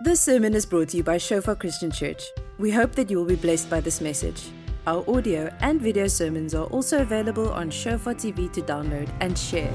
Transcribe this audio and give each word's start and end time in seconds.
This 0.00 0.20
sermon 0.20 0.54
is 0.54 0.64
brought 0.64 0.90
to 0.90 0.96
you 0.96 1.02
by 1.02 1.18
Shofar 1.18 1.56
Christian 1.56 1.90
Church. 1.90 2.22
We 2.58 2.70
hope 2.70 2.92
that 2.92 3.10
you 3.10 3.16
will 3.18 3.24
be 3.24 3.34
blessed 3.34 3.68
by 3.68 3.80
this 3.80 4.00
message. 4.00 4.50
Our 4.86 5.04
audio 5.10 5.52
and 5.60 5.80
video 5.82 6.06
sermons 6.06 6.54
are 6.54 6.66
also 6.66 7.02
available 7.02 7.50
on 7.50 7.68
Shofar 7.68 8.14
TV 8.14 8.52
to 8.52 8.62
download 8.62 9.08
and 9.20 9.36
share. 9.36 9.72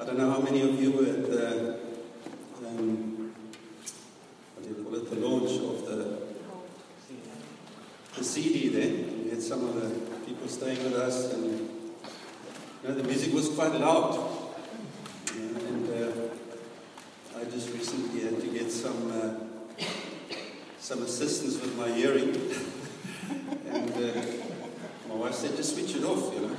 I 0.00 0.04
don't 0.06 0.16
know 0.16 0.30
how 0.30 0.40
many 0.40 0.62
of 0.62 0.80
you 0.80 0.92
were 0.92 1.04
at 1.04 1.30
the, 1.30 1.78
um, 2.66 3.34
what 4.54 4.62
do 4.62 4.68
you 4.70 4.82
call 4.82 4.94
it, 4.94 5.10
the 5.10 5.16
launch 5.16 5.50
of 5.50 5.86
the, 5.86 6.18
the 8.16 8.24
CD 8.24 8.68
there. 8.68 8.90
We 9.24 9.30
had 9.30 9.42
some 9.42 9.68
of 9.68 9.74
the 9.74 9.90
people 10.26 10.48
staying 10.48 10.82
with 10.82 10.94
us, 10.94 11.30
and 11.34 11.44
you 11.44 12.88
know, 12.88 12.94
the 12.94 13.04
music 13.04 13.34
was 13.34 13.50
quite 13.50 13.72
loud. 13.72 14.38
You 15.34 15.40
know, 15.42 15.60
and 15.66 15.88
uh, 16.04 17.38
I 17.38 17.44
just 17.44 17.72
recently 17.72 18.20
had 18.22 18.40
to 18.40 18.46
get 18.48 18.70
some 18.70 19.10
uh, 19.10 19.84
some 20.78 21.02
assistance 21.02 21.60
with 21.60 21.76
my 21.76 21.88
hearing, 21.90 22.36
and 23.70 23.92
uh, 23.92 24.22
my 25.08 25.14
wife 25.14 25.34
said, 25.34 25.56
"Just 25.56 25.74
switch 25.74 25.96
it 25.96 26.04
off," 26.04 26.34
you 26.34 26.40
know. 26.40 26.56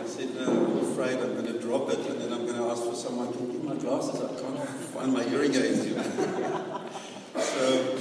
I 0.00 0.06
said, 0.06 0.34
no, 0.36 0.46
I'm 0.46 0.78
afraid 0.78 1.18
I'm 1.18 1.34
going 1.34 1.52
to 1.52 1.60
drop 1.60 1.90
it 1.90 1.98
and 1.98 2.20
then 2.20 2.32
I'm 2.32 2.46
going 2.46 2.56
to 2.56 2.70
ask 2.70 2.82
for 2.82 2.94
someone, 2.94 3.30
can 3.32 3.46
you 3.46 3.52
give 3.52 3.64
my 3.64 3.74
glasses? 3.74 4.20
I 4.20 4.40
can't 4.40 4.68
find 4.68 5.12
my 5.12 5.22
hearing 5.22 5.54
aids. 5.54 5.86
You 5.86 5.96
know? 5.96 6.80
so, 7.36 7.98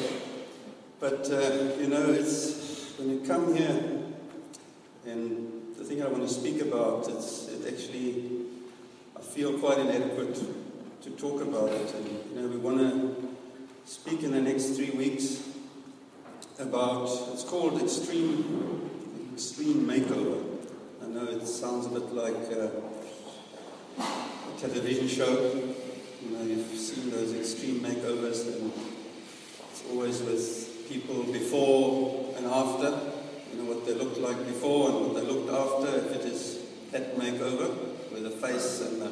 but, 0.99 1.30
uh, 1.30 1.76
you 1.81 1.88
know, 1.88 2.09
it's 2.12 2.94
when 2.98 3.09
you 3.09 3.20
come 3.27 3.55
here, 3.55 4.04
and 5.05 5.76
the 5.77 5.84
thing 5.84 6.02
I 6.02 6.08
want 6.08 6.27
to 6.27 6.34
speak 6.34 6.62
about, 6.62 7.08
it's 7.09 7.49
it 7.49 7.67
actually, 7.73 8.45
I 9.17 9.22
feel 9.22 9.59
quite 9.59 9.80
inadequate 9.80 10.40
to 11.02 11.09
talk 11.12 11.41
about 11.41 11.70
it. 11.70 11.94
And, 11.94 12.08
you 12.34 12.41
know, 12.41 12.48
we 12.48 12.58
want 12.58 12.80
to 12.80 13.16
speak 13.85 14.23
in 14.23 14.31
the 14.31 14.41
next 14.41 14.75
three 14.75 14.91
weeks 14.91 15.43
about, 16.59 17.09
it's 17.33 17.43
called 17.43 17.81
Extreme, 17.81 18.89
Extreme 19.33 19.87
Makeover. 19.87 20.43
I 21.03 21.07
know 21.07 21.25
it 21.25 21.45
sounds 21.47 21.85
a 21.85 21.87
bit 21.99 22.13
like 22.13 22.51
uh, 22.55 22.70
a 23.99 24.59
television 24.59 25.07
show. 25.07 25.51
You 26.21 26.29
know, 26.31 26.43
you've 26.43 26.77
seen 26.77 27.09
those 27.09 27.34
extreme 27.34 27.79
makeovers, 27.79 28.45
and 28.54 28.71
it's 29.71 29.84
always 29.89 30.21
with 30.21 30.87
people 30.87 31.23
before 31.23 32.35
and 32.37 32.45
after. 32.45 32.99
You 33.51 33.63
know 33.63 33.73
what 33.73 33.85
they 33.87 33.95
looked 33.95 34.20
like 34.20 34.45
before 34.45 34.89
and 34.89 35.05
what 35.07 35.15
they 35.15 35.21
looked 35.21 35.49
after. 35.49 35.98
If 35.98 36.15
it 36.17 36.26
is 36.31 36.59
pet 36.91 37.17
makeover, 37.17 37.73
where 38.11 38.21
the 38.21 38.29
face 38.29 38.82
and 38.82 39.01
the 39.01 39.11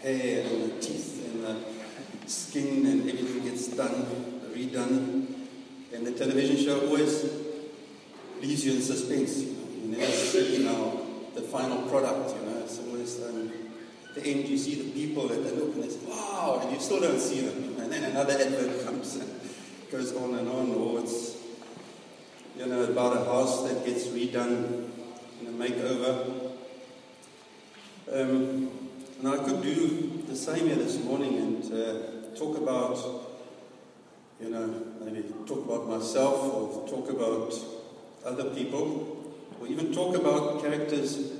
hair 0.00 0.46
and 0.46 0.70
the 0.70 0.80
teeth 0.80 1.28
and 1.32 1.44
the 1.44 2.28
skin 2.28 2.86
and 2.86 3.10
everything 3.10 3.42
gets 3.42 3.68
done, 3.68 4.06
redone, 4.54 5.26
and 5.92 6.06
the 6.06 6.12
television 6.12 6.64
show 6.64 6.86
always 6.86 7.24
leaves 8.40 8.64
you 8.64 8.74
in 8.74 8.82
suspense. 8.82 9.38
You, 9.38 9.52
know? 9.52 9.66
you 9.82 9.96
never 9.98 10.12
see 10.12 10.64
now 10.64 10.99
the 11.40 11.48
final 11.48 11.82
product, 11.88 12.36
you 12.36 12.42
know. 12.46 12.58
It's 12.58 12.78
always 12.78 13.22
um, 13.22 13.52
at 14.08 14.22
the 14.22 14.30
end 14.30 14.48
you 14.48 14.58
see 14.58 14.74
the 14.74 14.90
people 14.90 15.28
that 15.28 15.42
they 15.42 15.52
look 15.52 15.74
and 15.74 15.84
they 15.84 15.88
say, 15.88 16.00
wow, 16.06 16.60
and 16.62 16.72
you 16.72 16.80
still 16.80 17.00
don't 17.00 17.20
see 17.20 17.40
them. 17.40 17.80
And 17.80 17.92
then 17.92 18.04
another 18.04 18.34
advert 18.34 18.84
comes 18.84 19.16
and 19.16 19.40
goes 19.90 20.14
on 20.16 20.34
and 20.34 20.48
on, 20.48 20.72
or 20.74 21.00
it's, 21.00 21.36
you 22.56 22.66
know, 22.66 22.84
about 22.84 23.16
a 23.16 23.24
house 23.24 23.68
that 23.68 23.84
gets 23.84 24.06
redone 24.08 24.90
in 25.40 25.46
a 25.46 25.50
makeover. 25.50 26.52
Um, 28.12 28.70
and 29.18 29.28
I 29.28 29.36
could 29.44 29.62
do 29.62 30.22
the 30.26 30.36
same 30.36 30.66
here 30.66 30.76
this 30.76 31.02
morning 31.04 31.36
and 31.36 31.72
uh, 31.72 32.36
talk 32.36 32.56
about, 32.56 32.98
you 34.40 34.50
know, 34.50 34.82
maybe 35.00 35.22
talk 35.46 35.64
about 35.64 35.88
myself 35.88 36.54
or 36.54 36.88
talk 36.88 37.10
about 37.10 37.54
other 38.24 38.50
people 38.50 39.19
or 39.60 39.66
even 39.66 39.92
talk 39.92 40.16
about 40.16 40.62
characters 40.62 41.32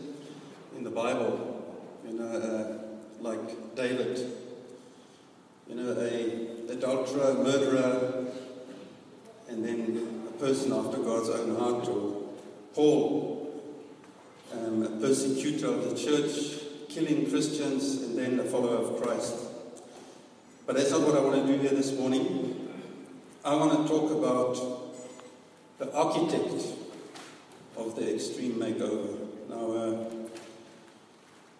in 0.76 0.84
the 0.84 0.90
Bible, 0.90 1.64
you 2.06 2.12
know, 2.12 2.26
uh, 2.26 3.22
like 3.22 3.74
David, 3.74 4.18
you 5.66 5.74
know, 5.74 5.92
a 5.98 6.72
adulterer, 6.72 7.34
murderer, 7.34 8.26
and 9.48 9.64
then 9.64 10.26
a 10.28 10.32
person 10.38 10.72
after 10.72 10.98
God's 10.98 11.30
own 11.30 11.56
heart, 11.56 11.88
or 11.88 12.28
Paul, 12.74 13.62
um, 14.52 14.82
a 14.82 14.88
persecutor 15.00 15.68
of 15.68 15.90
the 15.90 15.96
church, 15.96 16.88
killing 16.88 17.28
Christians, 17.30 18.02
and 18.02 18.18
then 18.18 18.38
a 18.38 18.44
follower 18.44 18.76
of 18.76 19.02
Christ. 19.02 19.34
But 20.66 20.76
that's 20.76 20.90
not 20.90 21.00
what 21.00 21.16
I 21.16 21.20
want 21.20 21.46
to 21.46 21.52
do 21.52 21.58
here 21.58 21.70
this 21.70 21.92
morning. 21.92 22.68
I 23.44 23.54
want 23.54 23.86
to 23.86 23.92
talk 23.92 24.10
about 24.10 24.54
the 25.78 25.92
architect 25.94 26.79
of 27.80 27.96
the 27.96 28.14
extreme 28.14 28.54
makeover. 28.54 29.16
Now, 29.48 29.72
uh, 29.72 30.04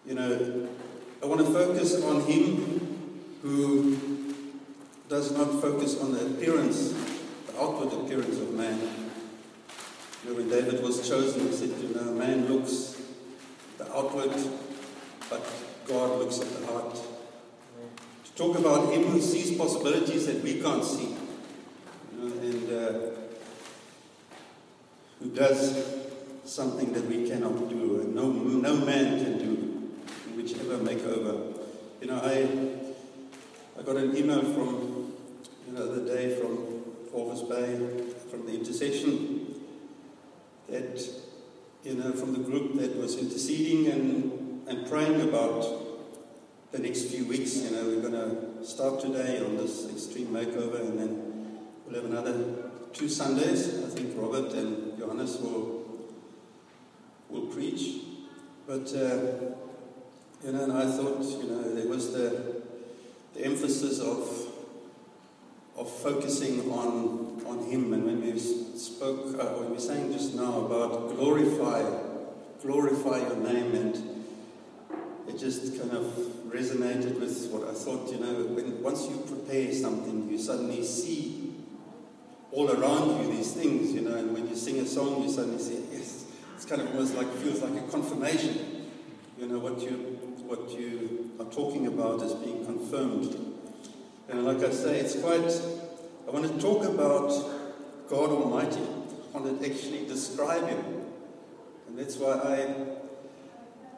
you 0.05 0.15
know, 0.15 0.69
I 1.21 1.25
want 1.25 1.41
to 1.41 1.51
focus 1.51 2.03
on 2.03 2.21
him 2.21 3.37
who 3.41 3.97
does 5.09 5.31
not 5.31 5.61
focus 5.61 5.99
on 5.99 6.13
the 6.13 6.25
appearance, 6.27 6.93
the 7.47 7.59
outward 7.59 7.91
appearance 7.93 8.37
of 8.39 8.53
man. 8.53 8.79
You 10.23 10.29
know, 10.29 10.35
when 10.37 10.49
David 10.49 10.83
was 10.83 11.07
chosen, 11.07 11.47
he 11.47 11.53
said, 11.53 11.69
you 11.81 11.93
know, 11.95 12.11
man 12.13 12.47
looks 12.47 13.01
the 13.77 13.91
outward, 13.95 14.31
but 15.29 15.45
God 15.87 16.19
looks 16.19 16.39
at 16.39 16.47
the 16.59 16.67
heart. 16.67 16.93
To 18.25 18.31
talk 18.35 18.57
about 18.57 18.93
him 18.93 19.03
who 19.05 19.19
sees 19.19 19.57
possibilities 19.57 20.27
that 20.27 20.43
we 20.43 20.61
can't 20.61 20.85
see. 20.85 21.15
You 22.13 22.17
know, 22.17 22.27
and 22.27 22.71
uh, 22.71 22.99
who 25.19 25.29
does 25.29 26.00
something 26.51 26.91
that 26.91 27.07
we 27.07 27.29
cannot 27.29 27.69
do, 27.69 28.01
and 28.01 28.13
no, 28.13 28.29
no 28.29 28.75
man 28.85 29.23
can 29.23 29.37
do, 29.37 29.55
whichever 30.35 30.77
makeover. 30.79 31.57
You 32.01 32.07
know, 32.07 32.19
I, 32.21 33.79
I 33.79 33.83
got 33.83 33.95
an 33.95 34.17
email 34.17 34.41
from, 34.41 35.13
you 35.65 35.73
know, 35.73 35.95
the 35.95 36.13
day 36.13 36.35
from 36.35 36.83
Walvis 37.13 37.47
Bay, 37.47 38.03
from 38.29 38.45
the 38.45 38.53
intercession, 38.53 39.61
that, 40.67 41.01
you 41.85 41.95
know, 41.95 42.11
from 42.11 42.33
the 42.33 42.39
group 42.39 42.77
that 42.81 42.97
was 42.97 43.17
interceding 43.17 43.87
and, 43.87 44.67
and 44.67 44.89
praying 44.89 45.21
about 45.21 45.65
the 46.73 46.79
next 46.79 47.05
few 47.05 47.25
weeks. 47.27 47.55
You 47.59 47.71
know, 47.71 47.85
we're 47.85 48.01
going 48.01 48.11
to 48.59 48.65
start 48.65 48.99
today 48.99 49.39
on 49.39 49.55
this 49.55 49.89
extreme 49.89 50.27
makeover, 50.27 50.81
and 50.81 50.99
then 50.99 51.59
we'll 51.85 51.95
have 51.95 52.11
another 52.11 52.55
two 52.91 53.07
Sundays. 53.07 53.85
I 53.85 53.87
think 53.87 54.17
Robert 54.17 54.51
and 54.51 54.99
Johannes 54.99 55.37
will 55.37 55.80
will 57.31 57.47
preach. 57.47 58.01
But, 58.67 58.93
uh, 58.93 59.55
you 60.45 60.51
know, 60.51 60.63
and 60.63 60.73
I 60.73 60.85
thought, 60.85 61.21
you 61.21 61.49
know, 61.49 61.73
there 61.75 61.87
was 61.87 62.13
the, 62.13 62.61
the 63.33 63.45
emphasis 63.45 63.99
of, 63.99 64.47
of 65.77 65.89
focusing 65.89 66.71
on, 66.71 67.41
on 67.45 67.63
Him. 67.69 67.93
And 67.93 68.05
when 68.05 68.21
we 68.21 68.37
spoke, 68.39 69.39
uh, 69.39 69.59
when 69.59 69.71
we 69.71 69.79
sang 69.79 70.11
just 70.11 70.35
now 70.35 70.65
about 70.65 71.15
glorify, 71.15 71.83
glorify 72.61 73.19
your 73.19 73.37
name, 73.37 73.75
and 73.75 74.25
it 75.27 75.37
just 75.39 75.79
kind 75.79 75.91
of 75.91 76.05
resonated 76.49 77.19
with 77.19 77.49
what 77.51 77.69
I 77.69 77.73
thought, 77.73 78.11
you 78.11 78.19
know, 78.19 78.33
when, 78.53 78.83
once 78.83 79.07
you 79.09 79.17
prepare 79.17 79.73
something, 79.73 80.29
you 80.29 80.37
suddenly 80.37 80.83
see 80.83 81.53
all 82.51 82.69
around 82.69 83.23
you 83.23 83.31
these 83.31 83.53
things, 83.53 83.93
you 83.93 84.01
know, 84.01 84.15
and 84.15 84.33
when 84.33 84.47
you 84.49 84.55
sing 84.55 84.79
a 84.79 84.85
song, 84.85 85.23
you 85.23 85.29
suddenly 85.29 85.61
say, 85.61 85.79
yes, 85.91 86.10
it's 86.61 86.69
kind 86.69 86.79
of 86.79 86.89
almost 86.93 87.15
like 87.15 87.27
feels 87.37 87.59
like 87.63 87.73
a 87.75 87.87
confirmation. 87.87 88.85
You 89.39 89.47
know 89.47 89.57
what 89.57 89.81
you 89.81 89.93
what 90.45 90.69
you 90.69 91.31
are 91.39 91.47
talking 91.47 91.87
about 91.87 92.21
is 92.21 92.33
being 92.33 92.63
confirmed. 92.63 93.35
And 94.29 94.45
like 94.45 94.59
I 94.63 94.69
say, 94.69 94.99
it's 94.99 95.19
quite. 95.19 95.59
I 96.27 96.29
want 96.29 96.45
to 96.45 96.61
talk 96.61 96.85
about 96.85 97.29
God 98.07 98.29
Almighty. 98.29 98.79
I 99.33 99.39
want 99.39 99.59
to 99.59 99.65
actually 99.67 100.05
describe 100.05 100.67
Him, 100.67 100.85
and 101.87 101.97
that's 101.97 102.17
why 102.17 102.33
I 102.33 102.75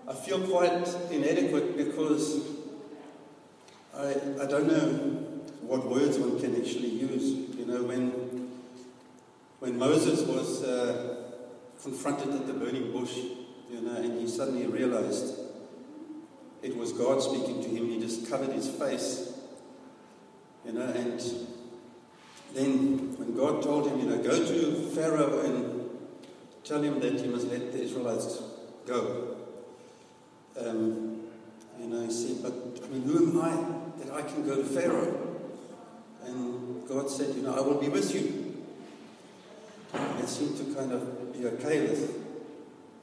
I 0.10 0.14
feel 0.14 0.40
quite 0.48 0.88
inadequate 1.12 1.76
because 1.76 2.48
I 3.94 4.12
I 4.42 4.46
don't 4.46 4.68
know 4.68 4.88
what 5.68 5.86
words 5.86 6.18
one 6.18 6.40
can 6.40 6.56
actually 6.56 6.92
use. 6.92 7.26
You 7.60 7.66
know 7.66 7.84
when 7.84 8.50
when 9.60 9.78
Moses 9.78 10.22
was. 10.22 10.64
Uh, 10.64 11.13
confronted 11.84 12.30
at 12.34 12.48
the 12.48 12.54
burning 12.54 12.92
bush, 12.92 13.18
you 13.70 13.82
know, 13.82 13.96
and 13.96 14.20
he 14.20 14.28
suddenly 14.28 14.66
realized 14.66 15.38
it 16.62 16.76
was 16.78 16.94
God 16.94 17.22
speaking 17.22 17.62
to 17.62 17.70
him. 17.70 17.90
He 17.90 18.00
just 18.00 18.30
covered 18.30 18.52
his 18.52 18.70
face, 18.70 19.34
you 20.66 20.72
know, 20.72 20.86
and 20.86 21.22
then 22.54 23.18
when 23.18 23.36
God 23.36 23.62
told 23.62 23.88
him, 23.88 24.00
you 24.00 24.06
know, 24.06 24.18
go 24.24 24.46
to 24.46 24.90
Pharaoh 24.96 25.42
and 25.42 25.90
tell 26.64 26.82
him 26.82 27.00
that 27.02 27.20
he 27.20 27.28
must 27.28 27.48
let 27.48 27.74
the 27.74 27.82
Israelites 27.82 28.42
go. 28.86 29.36
Um, 30.58 31.24
you 31.80 31.88
know, 31.88 32.06
he 32.06 32.12
said, 32.12 32.44
But 32.44 32.86
I 32.86 32.88
mean, 32.88 33.02
who 33.02 33.30
am 33.30 33.42
I 33.42 34.04
that 34.04 34.14
I 34.14 34.22
can 34.22 34.46
go 34.46 34.56
to 34.56 34.64
Pharaoh? 34.64 35.40
And 36.24 36.88
God 36.88 37.10
said, 37.10 37.36
You 37.36 37.42
know, 37.42 37.56
I 37.56 37.62
will 37.62 37.82
be 37.82 37.90
with 37.90 38.14
you. 38.14 38.64
It 39.94 40.30
seemed 40.30 40.58
to 40.58 40.76
kind 40.76 40.92
of 40.92 41.23
be 41.34 41.46
okay 41.48 41.82
with, 41.82 42.24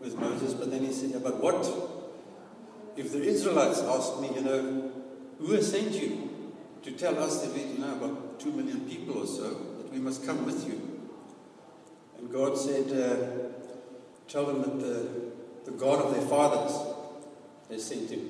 with 0.01 0.19
Moses, 0.19 0.55
but 0.55 0.71
then 0.71 0.85
he 0.85 0.93
said, 0.93 1.11
yeah, 1.11 1.19
But 1.23 1.43
what 1.43 1.67
if 2.97 3.13
the 3.13 3.23
Israelites 3.23 3.81
asked 3.81 4.21
me, 4.21 4.31
you 4.35 4.43
know, 4.43 4.93
who 5.39 5.53
has 5.53 5.71
sent 5.71 5.93
you 5.93 6.29
to 6.83 6.93
tell 6.93 7.19
us 7.19 7.43
that 7.43 7.55
we, 7.55 7.79
know, 7.79 7.95
about 7.95 8.39
two 8.39 8.53
million 8.53 8.81
people 8.81 9.19
or 9.19 9.27
so, 9.27 9.49
that 9.49 9.93
we 9.93 9.99
must 9.99 10.25
come 10.27 10.45
with 10.45 10.67
you? 10.67 11.01
And 12.19 12.33
God 12.33 12.57
said, 12.59 12.91
uh, 12.93 13.51
Tell 14.29 14.47
them 14.47 14.63
that 14.63 14.79
the, 14.79 15.09
the 15.65 15.73
God 15.73 16.05
of 16.05 16.15
their 16.15 16.23
fathers 16.23 16.95
has 17.69 17.85
sent 17.85 18.11
him. 18.11 18.29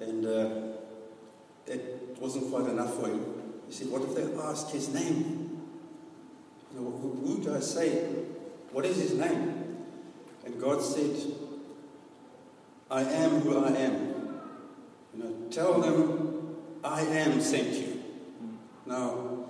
And 0.00 0.24
uh, 0.24 0.76
that 1.64 2.20
wasn't 2.20 2.48
quite 2.50 2.68
enough 2.68 2.94
for 2.94 3.08
him. 3.08 3.24
He 3.66 3.72
said, 3.72 3.88
What 3.88 4.02
if 4.02 4.14
they 4.14 4.42
ask 4.42 4.70
his 4.70 4.92
name? 4.92 5.62
You 6.72 6.80
know, 6.80 6.90
who, 6.90 7.12
who 7.26 7.42
do 7.42 7.56
I 7.56 7.60
say? 7.60 8.06
What 8.72 8.84
is 8.84 8.96
his 8.96 9.14
name? 9.14 9.76
And 10.44 10.60
God 10.60 10.82
said, 10.82 11.16
I 12.90 13.02
am 13.02 13.40
who 13.40 13.64
I 13.64 13.70
am. 13.70 14.40
You 15.14 15.24
know, 15.24 15.34
tell 15.50 15.80
them 15.80 16.56
I 16.84 17.00
am 17.00 17.40
sent 17.40 17.74
you. 17.74 18.02
Now, 18.86 19.46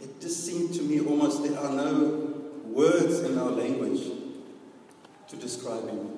it 0.00 0.20
just 0.20 0.44
seemed 0.44 0.74
to 0.74 0.82
me 0.82 1.00
almost 1.00 1.42
there 1.42 1.58
are 1.58 1.72
no 1.72 2.34
words 2.64 3.20
in 3.20 3.38
our 3.38 3.50
language 3.50 4.02
to 5.28 5.36
describe 5.36 5.88
him. 5.88 6.10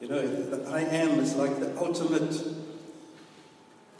You 0.00 0.08
know, 0.08 0.26
the 0.26 0.68
I 0.70 0.80
am 0.80 1.20
is 1.20 1.34
like 1.36 1.60
the 1.60 1.76
ultimate 1.78 2.34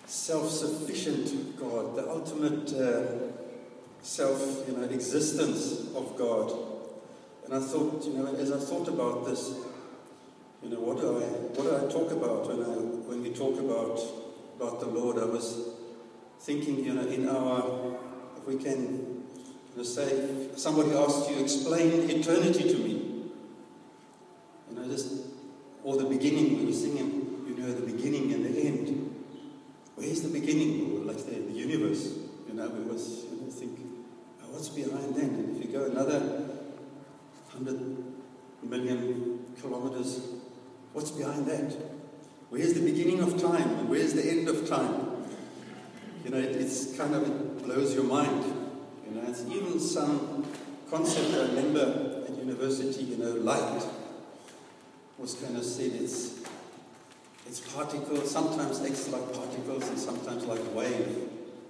self 0.07 0.51
sufficient 0.51 1.59
God, 1.59 1.95
the 1.95 2.09
ultimate 2.09 2.73
uh, 2.73 3.33
self 4.03 4.65
you 4.67 4.77
know, 4.77 4.85
existence 4.85 5.95
of 5.95 6.17
God. 6.17 6.53
And 7.51 7.65
I 7.65 7.67
thought, 7.67 8.05
you 8.05 8.13
know, 8.13 8.33
as 8.37 8.53
I 8.53 8.59
thought 8.59 8.87
about 8.87 9.27
this, 9.27 9.55
you 10.63 10.69
know, 10.69 10.79
what 10.79 11.01
do 11.01 11.19
I, 11.19 11.27
what 11.59 11.65
do 11.65 11.85
I 11.85 11.91
talk 11.91 12.13
about 12.13 12.47
when, 12.47 12.63
I, 12.63 12.79
when 13.09 13.23
we 13.23 13.31
talk 13.31 13.59
about, 13.59 13.99
about 14.55 14.79
the 14.79 14.87
Lord? 14.87 15.19
I 15.19 15.25
was 15.25 15.71
thinking, 16.39 16.85
you 16.85 16.95
know, 16.95 17.09
in 17.09 17.29
our, 17.29 17.97
if 18.37 18.47
we 18.47 18.55
can 18.55 19.25
you 19.73 19.77
know, 19.77 19.83
say, 19.83 20.49
somebody 20.55 20.93
asked 20.93 21.29
you, 21.29 21.41
explain 21.41 22.09
eternity 22.09 22.71
to 22.71 22.79
me. 22.79 23.31
You 24.71 24.77
know, 24.77 24.87
just, 24.87 25.13
or 25.83 25.97
the 25.97 26.05
beginning, 26.05 26.57
we 26.57 26.67
were 26.67 26.73
singing, 26.73 27.47
you 27.49 27.57
know, 27.57 27.73
the 27.73 27.93
beginning 27.93 28.33
and 28.33 28.45
the 28.45 28.61
end. 28.61 29.25
Where's 29.97 30.23
the 30.23 30.29
beginning? 30.29 30.93
Or 30.93 31.05
like 31.05 31.19
the, 31.27 31.33
the 31.35 31.53
universe. 31.53 32.15
You 32.47 32.55
know, 32.55 32.69
we 32.69 32.85
was 32.85 33.25
you 33.25 33.41
know, 33.41 33.51
think, 33.51 33.77
oh, 34.41 34.53
what's 34.53 34.69
behind 34.69 35.17
then? 35.17 35.31
And 35.31 35.57
if 35.57 35.67
you 35.67 35.73
go 35.77 35.87
another 35.87 36.50
hundred 37.53 37.81
million 38.63 39.45
kilometers 39.61 40.21
What's 40.93 41.13
behind 41.13 41.47
that? 41.47 41.73
Where's 42.49 42.75
the 42.75 42.81
beginning 42.81 43.21
of 43.21 43.41
time 43.41 43.89
where's 43.89 44.15
the 44.15 44.29
end 44.29 44.49
of 44.49 44.69
time? 44.69 45.25
You 46.25 46.31
know, 46.31 46.39
it, 46.39 46.57
it's 46.57 46.97
kind 46.97 47.15
of, 47.15 47.23
it 47.23 47.65
blows 47.65 47.95
your 47.95 48.05
mind. 48.05 48.45
You 49.07 49.15
know, 49.15 49.29
it's 49.29 49.45
even 49.47 49.79
some 49.79 50.45
concept 50.91 51.33
I 51.35 51.55
remember 51.55 52.25
at 52.29 52.37
university, 52.37 53.05
you 53.05 53.17
know, 53.19 53.31
light 53.35 53.85
was 55.17 55.35
kind 55.35 55.57
of 55.57 55.65
said 55.65 55.93
it's, 55.95 56.41
it's 57.47 57.61
particles, 57.61 58.31
sometimes 58.31 58.81
acts 58.83 59.09
like 59.11 59.33
particles 59.33 59.89
and 59.89 59.99
sometimes 59.99 60.45
like 60.45 60.75
wave. 60.75 61.29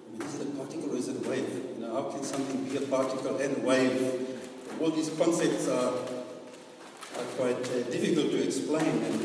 I 0.08 0.12
mean, 0.12 0.22
is 0.22 0.40
it 0.40 0.48
a 0.48 0.50
particle 0.52 0.94
or 0.94 0.96
is 0.96 1.08
it 1.08 1.24
a 1.24 1.28
wave? 1.28 1.62
You 1.76 1.82
know, 1.86 1.94
how 1.94 2.10
can 2.10 2.24
something 2.24 2.64
be 2.64 2.78
a 2.78 2.82
particle 2.82 3.36
and 3.36 3.56
a 3.58 3.60
wave? 3.60 4.29
All 4.80 4.90
these 4.90 5.10
concepts 5.10 5.68
are 5.68 5.92
are 7.18 7.28
quite 7.36 7.60
uh, 7.70 7.82
difficult 7.90 8.30
to 8.30 8.42
explain. 8.42 8.86
And 9.04 9.20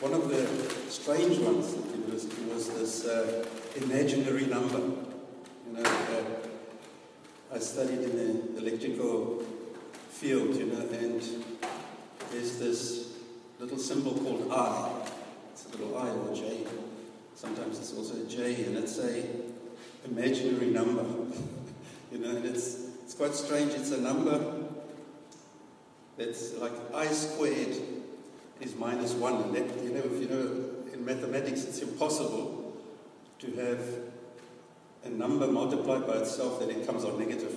one 0.00 0.12
of 0.12 0.28
the 0.28 0.44
strange 0.90 1.38
ones 1.38 1.76
university 1.94 2.42
was 2.52 2.70
this 2.70 3.04
uh, 3.06 3.44
imaginary 3.76 4.46
number. 4.46 4.78
You 4.78 5.72
know, 5.72 5.82
uh, 5.82 7.54
I 7.54 7.58
studied 7.60 8.00
in 8.00 8.16
the 8.16 8.58
electrical 8.58 9.44
field, 10.10 10.56
you 10.56 10.66
know, 10.66 10.80
and 10.80 11.22
there's 12.32 12.58
this 12.58 13.12
little 13.60 13.78
symbol 13.78 14.14
called 14.14 14.50
I. 14.50 14.90
It's 15.52 15.66
a 15.66 15.76
little 15.76 15.96
I 15.96 16.08
or 16.10 16.34
J. 16.34 16.66
Sometimes 17.36 17.78
it's 17.78 17.94
also 17.94 18.20
a 18.20 18.24
J, 18.24 18.64
and 18.64 18.78
it's 18.78 18.98
a 18.98 19.24
imaginary 20.06 20.70
number. 20.70 21.04
you 22.10 22.18
know, 22.18 22.30
and 22.30 22.44
it's 22.44 22.85
it's 23.06 23.14
quite 23.14 23.34
strange. 23.36 23.72
It's 23.72 23.92
a 23.92 24.00
number 24.00 24.64
that's 26.16 26.54
like 26.54 26.72
I 26.92 27.06
squared 27.06 27.76
is 28.60 28.74
minus 28.74 29.12
1. 29.12 29.42
And 29.42 29.54
that, 29.54 29.84
you 29.84 29.90
know, 29.90 30.02
if 30.04 30.20
you 30.20 30.28
know, 30.28 30.92
in 30.92 31.04
mathematics, 31.04 31.62
it's 31.62 31.78
impossible 31.78 32.76
to 33.38 33.46
have 33.52 33.80
a 35.04 35.08
number 35.08 35.46
multiplied 35.46 36.04
by 36.04 36.14
itself 36.14 36.58
that 36.58 36.68
it 36.68 36.84
comes 36.84 37.04
out 37.04 37.16
negative. 37.16 37.56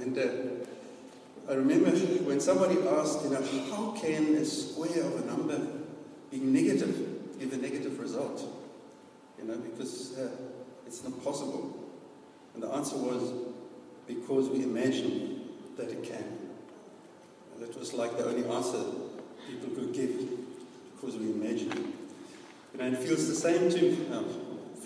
And 0.00 0.18
uh, 0.18 1.48
I 1.48 1.54
remember 1.54 1.90
when 2.24 2.40
somebody 2.40 2.76
asked, 2.88 3.22
you 3.22 3.30
know, 3.30 3.42
how 3.70 3.92
can 3.92 4.34
a 4.34 4.44
square 4.44 5.04
of 5.04 5.22
a 5.22 5.26
number 5.26 5.64
being 6.28 6.52
negative 6.52 7.38
give 7.38 7.52
a 7.52 7.56
negative 7.56 8.00
result? 8.00 8.44
You 9.38 9.44
know, 9.44 9.58
because 9.58 10.18
uh, 10.18 10.28
it's 10.88 11.04
not 11.04 11.22
possible. 11.22 11.78
And 12.54 12.64
the 12.64 12.68
answer 12.70 12.96
was 12.96 13.51
because 14.06 14.48
we 14.48 14.62
imagine 14.62 15.48
that 15.76 15.90
it 15.90 16.02
can. 16.02 16.24
That 17.58 17.78
was 17.78 17.94
like 17.94 18.16
the 18.16 18.26
only 18.26 18.44
answer 18.48 18.82
people 19.46 19.70
could 19.74 19.92
give 19.92 20.28
because 20.94 21.16
we 21.16 21.26
imagined 21.26 21.72
it. 21.72 21.86
You 22.72 22.78
know, 22.78 22.98
it 22.98 22.98
feels 22.98 23.28
the 23.28 23.34
same 23.34 23.70
to, 23.70 24.16
um, 24.16 24.26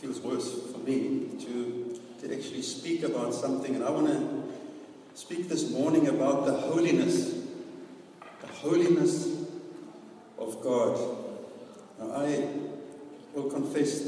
feels 0.01 0.21
worse 0.21 0.73
for 0.73 0.79
me 0.79 1.29
to, 1.41 2.01
to 2.21 2.35
actually 2.35 2.63
speak 2.63 3.03
about 3.03 3.33
something. 3.33 3.75
And 3.75 3.85
I 3.85 3.91
want 3.91 4.09
to 4.09 5.19
speak 5.19 5.49
this 5.49 5.71
morning 5.71 6.09
about 6.09 6.47
the 6.47 6.53
holiness, 6.53 7.35
the 8.41 8.47
holiness 8.47 9.27
of 10.39 10.61
God. 10.63 10.99
Now, 11.99 12.13
I 12.13 12.49
will 13.35 13.51
confess, 13.51 14.03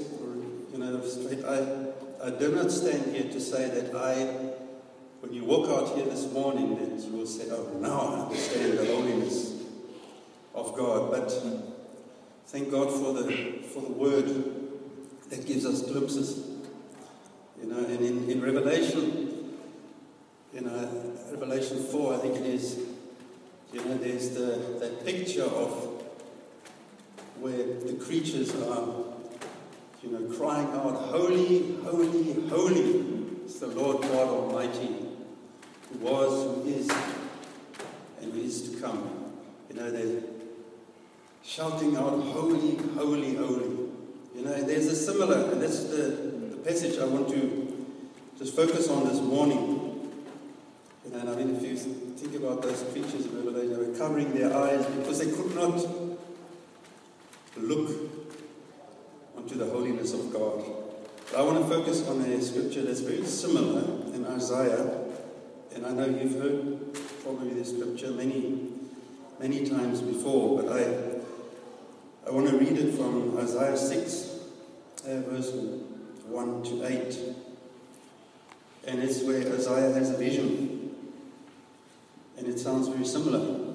you 0.72 0.78
know, 0.78 1.00
straight, 1.06 1.44
I, 1.44 2.26
I 2.26 2.30
do 2.30 2.54
not 2.54 2.70
stand 2.70 3.14
here 3.14 3.30
to 3.30 3.40
say 3.40 3.68
that 3.70 3.94
I 3.94 4.67
when 5.20 5.32
you 5.32 5.44
walk 5.44 5.68
out 5.68 5.96
here 5.96 6.06
this 6.06 6.30
morning, 6.32 6.76
that 6.76 7.04
you 7.04 7.16
will 7.16 7.26
say, 7.26 7.48
Oh, 7.50 7.76
now 7.80 8.00
I 8.00 8.20
understand 8.26 8.78
the 8.78 8.86
holiness 8.86 9.62
of 10.54 10.76
God. 10.76 11.10
But 11.10 11.32
uh, 11.44 11.60
thank 12.46 12.70
God 12.70 12.90
for 12.90 13.12
the, 13.14 13.58
for 13.72 13.82
the 13.82 13.92
word 13.92 14.26
that 15.30 15.44
gives 15.44 15.66
us 15.66 15.82
glimpses. 15.82 16.46
You 17.60 17.68
know, 17.68 17.78
and 17.78 18.00
in, 18.00 18.30
in 18.30 18.40
Revelation, 18.40 19.58
you 20.54 20.60
know, 20.60 21.16
Revelation 21.32 21.82
4, 21.82 22.14
I 22.14 22.18
think 22.18 22.36
it 22.36 22.46
is, 22.46 22.78
you 23.72 23.84
know, 23.84 23.96
there's 23.98 24.30
the, 24.30 24.78
that 24.78 25.04
picture 25.04 25.42
of 25.42 26.04
where 27.40 27.56
the 27.56 27.94
creatures 27.94 28.54
are, 28.54 28.86
you 30.02 30.10
know, 30.12 30.36
crying 30.36 30.68
out, 30.68 30.94
Holy, 31.10 31.74
holy, 31.82 32.48
holy 32.48 33.44
is 33.44 33.58
the 33.58 33.66
Lord 33.66 34.02
God 34.02 34.28
Almighty 34.28 35.07
who 35.90 35.98
was, 35.98 36.56
who 36.56 36.68
is, 36.68 36.88
and 38.20 38.32
who 38.32 38.40
is 38.40 38.70
to 38.70 38.80
come. 38.80 39.32
You 39.70 39.76
know, 39.76 39.90
they're 39.90 40.22
shouting 41.44 41.96
out, 41.96 42.20
Holy, 42.20 42.76
holy, 42.94 43.34
holy. 43.34 43.88
You 44.34 44.44
know, 44.44 44.62
there's 44.62 44.86
a 44.86 44.94
similar, 44.94 45.50
and 45.50 45.62
that's 45.62 45.84
the, 45.84 45.96
the 46.50 46.56
passage 46.58 46.98
I 46.98 47.06
want 47.06 47.28
to 47.30 47.86
just 48.38 48.54
focus 48.54 48.88
on 48.88 49.08
this 49.08 49.20
morning. 49.20 50.10
You 51.04 51.12
know, 51.12 51.18
and 51.20 51.30
I 51.30 51.34
mean, 51.34 51.56
if 51.56 51.62
you 51.62 51.76
think 51.76 52.34
about 52.36 52.62
those 52.62 52.84
creatures 52.92 53.26
in 53.26 53.36
Revelation, 53.36 53.72
they 53.72 53.90
were 53.90 53.98
covering 53.98 54.34
their 54.34 54.54
eyes 54.54 54.84
because 54.86 55.18
they 55.18 55.30
could 55.30 55.54
not 55.54 55.84
look 57.56 57.90
onto 59.36 59.56
the 59.56 59.64
holiness 59.64 60.12
of 60.12 60.32
God. 60.32 60.64
But 61.30 61.40
I 61.40 61.42
want 61.42 61.58
to 61.58 61.68
focus 61.68 62.06
on 62.06 62.20
a 62.20 62.40
scripture 62.40 62.82
that's 62.82 63.00
very 63.00 63.24
similar 63.24 63.82
in 64.14 64.24
Isaiah 64.26 65.07
and 65.78 65.86
I 65.86 65.92
know 65.92 66.06
you've 66.06 66.34
heard 66.42 66.92
probably 67.22 67.54
this 67.54 67.70
scripture 67.70 68.10
many, 68.10 68.66
many 69.38 69.64
times 69.64 70.00
before, 70.00 70.60
but 70.60 70.72
I, 70.72 72.28
I 72.28 72.32
want 72.32 72.48
to 72.48 72.58
read 72.58 72.76
it 72.76 72.94
from 72.94 73.38
Isaiah 73.38 73.76
6, 73.76 74.40
uh, 75.06 75.20
verse 75.20 75.52
1 75.52 76.62
to 76.64 76.84
8. 76.84 77.18
And 78.88 79.02
it's 79.04 79.22
where 79.22 79.38
Isaiah 79.38 79.92
has 79.94 80.10
a 80.10 80.16
vision. 80.16 80.96
And 82.36 82.48
it 82.48 82.58
sounds 82.58 82.88
very 82.88 83.04
similar. 83.04 83.74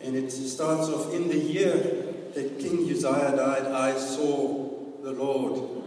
And 0.00 0.16
it 0.16 0.32
starts 0.32 0.88
off 0.88 1.14
In 1.14 1.28
the 1.28 1.38
year 1.38 1.74
that 2.34 2.58
King 2.58 2.90
Uzziah 2.90 3.36
died, 3.36 3.66
I 3.66 3.96
saw 3.96 4.70
the 5.02 5.12
Lord, 5.12 5.84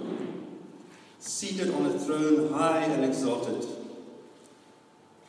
seated 1.19 1.74
on 1.74 1.88
a 1.88 2.00
throne 2.00 2.53
high 2.53 2.83
and 2.83 3.03
exalted, 3.03 3.65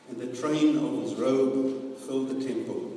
and 0.09 0.17
the 0.19 0.35
train 0.37 0.77
of 0.77 1.01
his 1.03 1.15
robe 1.15 1.97
filled 1.99 2.29
the 2.29 2.45
temple. 2.45 2.91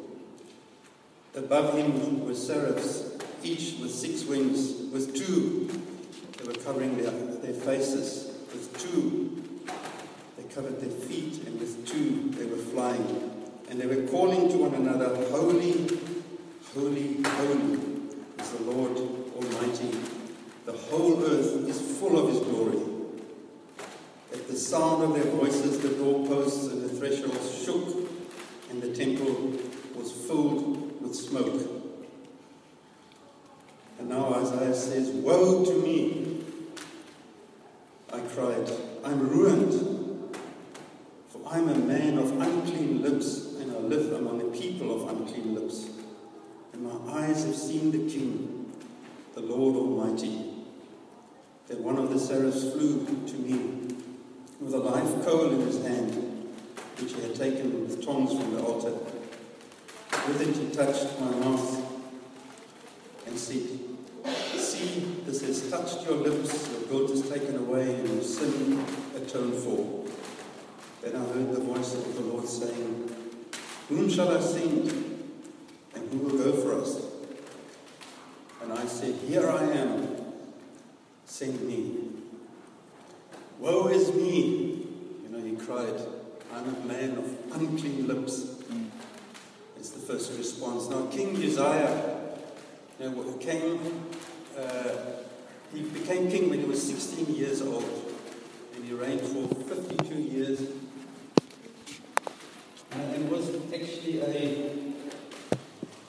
Above 1.34 1.76
him 1.76 2.24
were 2.24 2.34
seraphs, 2.34 3.16
each 3.42 3.78
with 3.80 3.92
six 3.92 4.24
wings, 4.24 4.90
with 4.92 5.14
two 5.14 5.70
they 6.36 6.44
were 6.44 6.58
covering 6.64 6.96
their, 6.96 7.10
their 7.10 7.52
faces, 7.52 8.32
with 8.52 8.76
two 8.78 9.42
they 10.36 10.42
covered 10.54 10.80
their 10.80 10.90
feet, 10.90 11.46
and 11.46 11.58
with 11.60 11.86
two 11.86 12.30
they 12.30 12.44
were 12.44 12.56
flying. 12.56 13.32
And 13.70 13.80
they 13.80 13.86
were 13.86 14.08
calling 14.08 14.48
to 14.50 14.56
one 14.56 14.74
another, 14.74 15.14
Holy, 15.30 15.86
holy, 16.74 17.22
holy 17.22 17.78
is 18.38 18.52
the 18.52 18.62
Lord 18.64 18.96
Almighty. 19.36 19.98
The 20.64 20.72
whole 20.72 21.22
earth 21.22 21.68
is 21.68 21.98
full 21.98 22.18
of 22.18 22.30
his 22.30 22.40
glory. 22.40 22.87
The 24.48 24.56
sound 24.56 25.02
of 25.02 25.12
their 25.12 25.30
voices, 25.30 25.78
the 25.80 25.90
doorposts 25.90 26.68
and 26.68 26.82
the 26.82 26.88
thresholds 26.88 27.62
shook, 27.62 28.10
and 28.70 28.80
the 28.80 28.94
temple 28.94 29.52
was 29.94 30.10
filled 30.10 31.02
with 31.02 31.14
smoke. 31.14 31.70
And 33.98 34.08
now 34.08 34.32
Isaiah 34.32 34.74
says, 34.74 35.10
Woe 35.10 35.66
to 35.66 35.74
me! 35.82 36.44
I 38.10 38.20
cried, 38.20 38.72
I'm 39.04 39.28
ruined, 39.28 40.34
for 41.28 41.42
I'm 41.46 41.68
a 41.68 41.74
man 41.74 42.16
of 42.16 42.40
unclean 42.40 43.02
lips, 43.02 43.56
and 43.60 43.70
I 43.70 43.76
live 43.80 44.14
among 44.14 44.40
a 44.40 44.44
people 44.44 44.94
of 44.96 45.14
unclean 45.14 45.56
lips. 45.56 45.90
And 46.72 46.84
my 46.84 47.20
eyes 47.20 47.44
have 47.44 47.54
seen 47.54 47.90
the 47.90 48.10
King, 48.10 48.72
the 49.34 49.42
Lord 49.42 49.76
Almighty. 49.76 50.54
Then 51.66 51.82
one 51.82 51.98
of 51.98 52.08
the 52.08 52.18
seraphs 52.18 52.62
flew 52.72 53.04
to 53.04 53.34
me 53.34 53.97
with 54.60 54.74
a 54.74 54.78
live 54.78 55.24
coal 55.24 55.50
in 55.52 55.60
his 55.60 55.82
hand, 55.82 56.12
which 56.98 57.14
he 57.14 57.22
had 57.22 57.34
taken 57.34 57.86
with 57.86 58.04
tongs 58.04 58.32
from 58.32 58.54
the 58.54 58.62
altar. 58.62 58.92
With 60.26 60.40
it 60.40 60.56
he 60.56 60.70
touched 60.70 61.20
my 61.20 61.30
mouth 61.30 61.80
and 63.26 63.38
said, 63.38 63.62
See, 64.24 65.22
this 65.24 65.42
has 65.42 65.70
touched 65.70 66.04
your 66.06 66.16
lips, 66.16 66.70
your 66.72 66.82
guilt 66.82 67.10
is 67.10 67.28
taken 67.28 67.56
away, 67.56 67.94
and 67.94 68.08
your 68.08 68.22
sin 68.22 68.84
atoned 69.14 69.54
for. 69.54 70.04
Then 71.02 71.14
I 71.14 71.20
heard 71.20 71.52
the 71.52 71.60
voice 71.60 71.94
of 71.94 72.14
the 72.14 72.22
Lord 72.22 72.48
saying, 72.48 73.14
Whom 73.88 74.10
shall 74.10 74.36
I 74.36 74.40
send? 74.40 74.90
And 75.94 76.12
who 76.12 76.18
will 76.18 76.38
go 76.38 76.52
for 76.60 76.80
us? 76.80 77.00
And 78.62 78.72
I 78.72 78.86
said, 78.86 79.14
Here 79.14 79.48
I 79.48 79.62
am, 79.70 80.16
send 81.24 81.60
me. 81.60 82.17
Woe 83.58 83.88
is 83.88 84.12
me! 84.14 84.86
You 85.22 85.28
know, 85.30 85.44
he 85.44 85.56
cried, 85.56 86.00
I'm 86.54 86.74
a 86.74 86.86
man 86.86 87.18
of 87.18 87.60
unclean 87.60 88.06
lips. 88.06 88.58
It's 89.78 89.90
the 89.90 90.00
first 90.00 90.36
response. 90.36 90.88
Now, 90.88 91.06
King 91.06 91.36
Uzziah, 91.36 92.18
you 92.98 93.10
know, 93.10 93.32
came, 93.34 93.78
uh, 94.58 94.88
he 95.72 95.82
became 95.82 96.30
king 96.30 96.50
when 96.50 96.58
he 96.58 96.64
was 96.64 96.82
16 96.82 97.34
years 97.34 97.62
old, 97.62 97.84
and 98.74 98.84
he 98.84 98.92
reigned 98.92 99.20
for 99.20 99.46
52 99.54 100.14
years. 100.14 100.60
And 102.90 103.14
it 103.14 103.30
was 103.30 103.50
actually 103.72 104.20
a, 104.20 104.40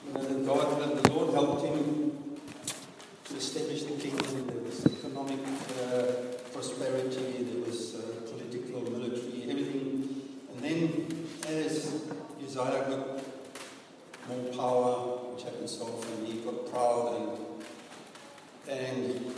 you 0.06 0.12
know, 0.12 0.22
the 0.22 0.34
God, 0.46 1.02
the 1.02 1.12
Lord 1.12 1.34
helped 1.34 1.64
him 1.64 2.38
to 3.24 3.36
establish 3.36 3.84
the 3.84 3.92
kingdom. 3.92 4.46
There 4.48 4.64
was 4.64 4.84
economic 4.86 5.38
uh, 5.78 6.12
prosperity, 6.52 7.44
there 7.44 7.64
was 7.64 7.94
uh, 7.94 8.32
political, 8.32 8.90
military, 8.90 9.48
everything. 9.48 10.22
And 10.54 10.64
then 10.64 11.28
as 11.46 12.02
Uzziah 12.42 12.86
got 12.88 13.20
more 14.28 14.52
power, 14.52 15.32
which 15.32 15.44
happened 15.44 15.68
so 15.68 15.84
often, 15.84 16.26
he 16.26 16.38
got 16.38 16.70
proud 16.70 17.38
and, 18.68 18.78
and 18.78 19.34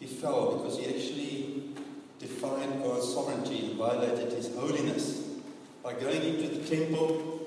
he 0.00 0.06
fell 0.06 0.56
because 0.56 0.78
he 0.78 0.86
actually 0.86 1.62
defied 2.18 2.82
God's 2.82 3.12
sovereignty 3.12 3.66
and 3.66 3.76
violated 3.76 4.32
his 4.32 4.54
holiness 4.54 5.28
by 5.82 5.92
going 5.94 6.22
into 6.22 6.48
the 6.56 6.76
temple 6.76 7.46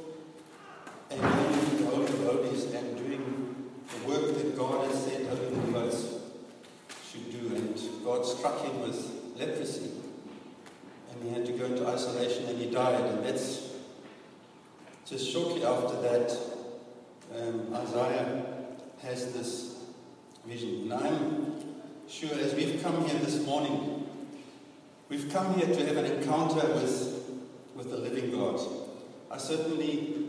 and 1.11 1.21
going 1.21 1.53
into 1.53 1.75
the 1.75 1.85
Holy 1.85 2.05
of 2.05 2.23
Holies 2.23 2.63
and 2.73 2.97
doing 2.97 3.71
the 3.89 4.07
work 4.07 4.35
that 4.35 4.57
God 4.57 4.87
has 4.87 5.03
said 5.03 5.27
Holy 5.27 5.49
Levites 5.49 6.15
should 7.09 7.31
do. 7.31 7.55
And 7.55 7.79
God 8.03 8.25
struck 8.25 8.61
him 8.61 8.81
with 8.81 9.11
leprosy. 9.37 9.91
And 11.11 11.23
he 11.23 11.29
had 11.29 11.45
to 11.45 11.53
go 11.53 11.65
into 11.65 11.87
isolation 11.87 12.45
and 12.45 12.57
he 12.57 12.69
died. 12.69 13.01
And 13.01 13.25
that's 13.25 13.65
just 15.05 15.31
shortly 15.31 15.63
after 15.63 16.01
that, 16.01 16.35
um, 17.37 17.73
Isaiah 17.75 18.45
has 19.03 19.33
this 19.33 19.83
vision. 20.45 20.91
And 20.91 20.93
I'm 20.93 21.55
sure 22.09 22.33
as 22.39 22.55
we've 22.55 22.81
come 22.81 23.05
here 23.07 23.19
this 23.19 23.45
morning, 23.45 24.07
we've 25.09 25.31
come 25.31 25.53
here 25.53 25.67
to 25.67 25.85
have 25.85 25.97
an 25.97 26.05
encounter 26.05 26.67
with, 26.73 27.23
with 27.75 27.91
the 27.91 27.97
living 27.97 28.31
God. 28.31 28.59
I 29.29 29.37
certainly, 29.37 30.27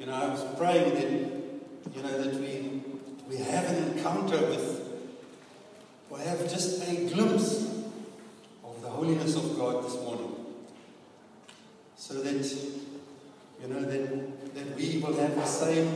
you 0.00 0.06
know, 0.06 0.14
I 0.14 0.28
was 0.28 0.44
praying 0.56 0.94
that, 0.94 1.94
you 1.94 2.02
know, 2.02 2.22
that 2.22 2.34
we, 2.34 2.82
we 3.28 3.36
have 3.36 3.64
an 3.70 3.92
encounter 3.92 4.38
with, 4.46 4.82
or 6.10 6.18
have 6.18 6.40
just 6.50 6.82
a 6.88 7.06
glimpse 7.06 7.64
of 8.64 8.82
the 8.82 8.88
holiness 8.88 9.36
of 9.36 9.56
God 9.56 9.84
this 9.84 9.94
morning. 9.94 10.34
So 11.96 12.14
that, 12.22 12.44
you 13.62 13.68
know, 13.68 13.80
that, 13.80 14.36
will 15.06 15.16
have 15.20 15.36
the 15.36 15.44
same, 15.44 15.86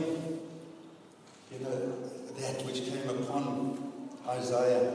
you 1.51 1.59
know, 1.59 1.93
that 2.39 2.65
which 2.65 2.85
came 2.85 3.09
upon 3.09 4.09
Isaiah. 4.27 4.93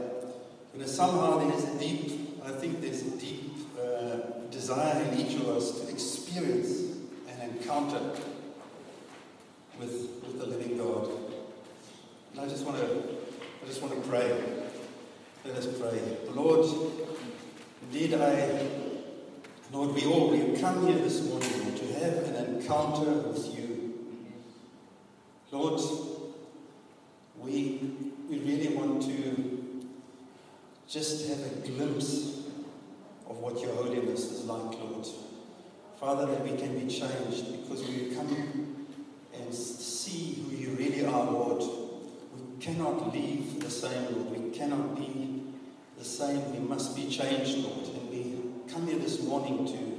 You 0.74 0.80
know, 0.80 0.86
somehow 0.86 1.38
there's 1.38 1.64
a 1.64 1.78
deep, 1.78 2.42
I 2.44 2.50
think 2.50 2.80
there's 2.80 3.02
a 3.02 3.10
deep 3.18 3.52
uh, 3.78 4.16
desire 4.50 5.02
in 5.02 5.18
each 5.20 5.34
of 5.36 5.48
us 5.48 5.80
to 5.80 5.88
experience 5.88 6.96
an 7.28 7.50
encounter 7.50 8.00
with, 9.78 9.92
with 10.22 10.38
the 10.38 10.46
living 10.46 10.78
God. 10.78 11.08
And 12.32 12.40
I 12.40 12.48
just 12.48 12.64
want 12.64 12.78
to, 12.78 12.84
I 13.62 13.66
just 13.66 13.82
want 13.82 13.94
to 13.94 14.08
pray. 14.08 14.44
Let 15.44 15.56
us 15.56 15.66
pray. 15.78 16.00
Lord, 16.34 16.66
indeed 17.82 18.14
I, 18.14 18.66
Lord, 19.72 19.94
we 19.94 20.06
all, 20.06 20.30
we 20.30 20.58
come 20.58 20.86
here 20.86 20.98
this 20.98 21.22
morning 21.24 21.74
to 21.74 21.86
have 22.00 22.14
an 22.24 22.56
encounter 22.56 23.10
with 23.28 23.54
you. 23.54 23.65
Lord, 25.52 25.80
we, 27.38 27.80
we 28.28 28.38
really 28.40 28.74
want 28.74 29.02
to 29.02 29.84
just 30.88 31.28
have 31.28 31.38
a 31.40 31.68
glimpse 31.68 32.42
of 33.28 33.38
what 33.38 33.60
your 33.60 33.74
holiness 33.74 34.32
is 34.32 34.44
like, 34.44 34.78
Lord. 34.80 35.06
Father, 36.00 36.26
that 36.26 36.42
we 36.44 36.56
can 36.56 36.78
be 36.78 36.86
changed 36.92 37.62
because 37.62 37.86
we 37.86 38.14
come 38.14 38.86
and 39.34 39.54
see 39.54 40.42
who 40.42 40.56
you 40.56 40.70
really 40.70 41.04
are, 41.06 41.30
Lord. 41.30 41.62
We 41.62 42.60
cannot 42.60 43.12
leave 43.14 43.60
the 43.60 43.70
same, 43.70 44.16
Lord. 44.16 44.38
We 44.38 44.50
cannot 44.50 44.96
be 44.96 45.42
the 45.96 46.04
same. 46.04 46.52
We 46.52 46.58
must 46.58 46.96
be 46.96 47.08
changed, 47.08 47.58
Lord. 47.58 47.86
And 47.86 48.10
we 48.10 48.72
come 48.72 48.86
here 48.86 48.98
this 48.98 49.22
morning 49.22 49.66
to 49.66 49.96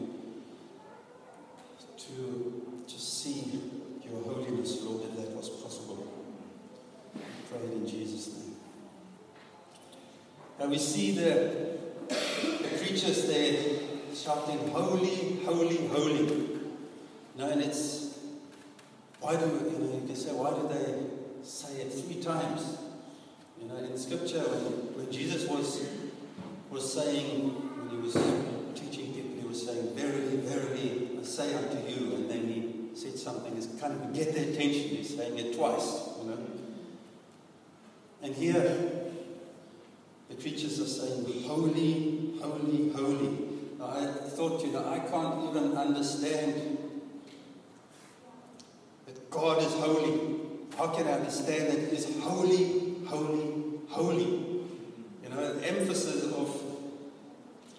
to 1.98 2.84
just 2.88 3.22
see 3.22 3.60
your 4.10 4.22
holiness, 4.22 4.82
Lord, 4.84 5.04
if 5.04 5.16
that 5.16 5.36
was 5.36 5.50
possible. 5.50 6.08
Pray 7.50 7.60
it 7.60 7.74
in 7.74 7.88
Jesus' 7.88 8.34
name. 8.34 8.56
Now 10.60 10.68
we 10.68 10.78
see 10.78 11.12
the, 11.12 11.78
the 12.10 12.78
creatures 12.78 13.28
there 13.28 13.58
shouting, 14.14 14.70
Holy, 14.70 15.44
holy, 15.46 15.88
holy. 15.88 16.50
No, 17.38 17.50
and 17.50 17.62
it's, 17.62 18.18
why 19.20 19.36
do, 19.36 19.46
you 19.46 19.78
know, 19.78 19.94
you 19.94 20.08
can 20.08 20.16
say, 20.16 20.32
why 20.34 20.52
do 20.52 20.68
they 20.68 21.46
say 21.46 21.82
it 21.82 21.94
three 21.94 22.22
times? 22.22 22.78
You 23.62 23.68
know, 23.68 23.78
in 23.78 23.98
scripture, 23.98 24.40
when, 24.40 24.98
when 24.98 25.12
Jesus 25.12 25.48
was, 25.48 25.88
was 26.70 26.94
saying, 26.94 27.50
when 27.50 27.90
he 27.90 27.98
was 27.98 28.14
teaching 28.76 29.14
people, 29.14 29.42
he 29.42 29.48
was 29.48 29.66
saying, 29.66 29.96
Verily, 29.96 30.38
verily, 30.38 31.20
I 31.20 31.24
say 31.24 31.54
unto 31.54 31.78
you, 31.88 32.16
and 32.16 32.30
then 32.30 32.48
he 32.48 32.76
said 32.98 33.18
something 33.18 33.56
is 33.56 33.68
kind 33.80 33.94
of 33.94 34.13
get 34.13 34.34
their 34.34 34.44
attention. 34.44 34.98
He's 34.98 35.16
saying 35.16 35.38
it 35.38 35.56
twice, 35.56 36.10
you 36.20 36.30
know. 36.30 36.38
And 38.24 38.34
here, 38.34 38.63
the 40.30 40.36
creatures 40.36 40.80
are 40.80 40.88
saying, 40.88 41.44
Holy, 41.44 42.34
holy, 42.42 42.89
holy. 42.89 43.38
Now, 43.77 43.89
I 43.89 44.06
thought, 44.30 44.66
you 44.66 44.72
know, 44.72 44.89
I 44.89 44.98
can't 45.00 45.50
even 45.50 45.77
understand 45.77 46.80
that 49.06 49.30
God 49.30 49.62
is 49.62 49.74
holy. 49.74 50.39
How 50.75 50.88
can 50.88 51.08
I 51.08 51.12
understand 51.12 51.72
that 51.72 51.94
He's 51.94 52.20
holy, 52.20 52.96
holy, 53.06 53.54
holy? 53.89 54.25
You 55.24 55.30
know, 55.30 55.54
the 55.54 55.68
emphasis 55.68 56.24
of 56.34 56.50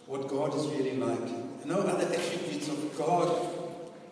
what 0.06 0.28
God 0.28 0.54
is 0.54 0.66
really 0.68 0.96
like. 0.96 1.66
No 1.66 1.80
other 1.80 2.06
attributes 2.06 2.68
of 2.68 2.96
God 2.96 3.57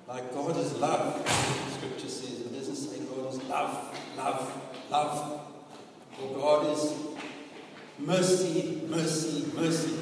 is 0.08 0.78
love. 0.78 1.28
Scripture 1.72 2.08
says 2.08 2.40
it 2.40 2.54
doesn't 2.54 2.76
say 2.76 2.98
God 3.04 3.32
is 3.32 3.42
love, 3.44 3.98
love, 4.16 4.62
love. 4.90 5.40
Or 6.22 6.38
God 6.38 6.72
is 6.72 6.94
mercy, 7.98 8.82
mercy, 8.88 9.46
mercy. 9.54 9.94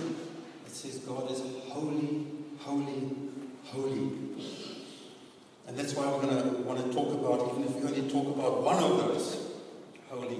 It 0.66 0.72
says 0.72 0.98
God 0.98 1.30
is 1.30 1.42
holy, 1.68 2.26
holy, 2.58 3.16
holy. 3.64 4.10
And 5.66 5.78
that's 5.78 5.94
why 5.94 6.06
we're 6.06 6.20
going 6.20 6.54
to 6.54 6.60
want 6.60 6.84
to 6.84 6.92
talk 6.92 7.14
about, 7.14 7.50
even 7.52 7.64
if 7.64 7.74
we 7.76 7.88
only 7.88 8.10
talk 8.10 8.36
about 8.36 8.62
one 8.62 8.82
of 8.82 8.98
those, 8.98 9.52
holy, 10.08 10.38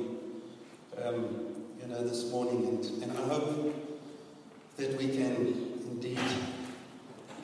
um, 1.03 1.55
you 1.81 1.89
know, 1.89 2.07
this 2.07 2.31
morning. 2.31 2.67
And, 2.67 3.03
and 3.03 3.13
I 3.19 3.23
hope 3.29 3.75
that 4.77 4.99
we 4.99 5.09
can 5.09 5.81
indeed 5.91 6.21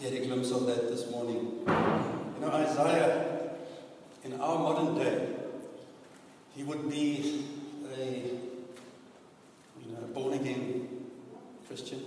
get 0.01 0.13
a 0.13 0.27
glimpse 0.27 0.51
of 0.51 0.67
that 0.67 0.89
this 0.89 1.11
morning. 1.11 2.00
Isaiah, 2.53 3.51
in 4.25 4.41
our 4.41 4.59
modern 4.59 4.95
day, 4.97 5.29
he 6.55 6.63
would 6.63 6.91
be 6.91 7.47
a 7.97 8.05
you 9.81 9.93
know, 9.93 10.01
born 10.13 10.35
again 10.35 10.89
Christian. 11.67 12.03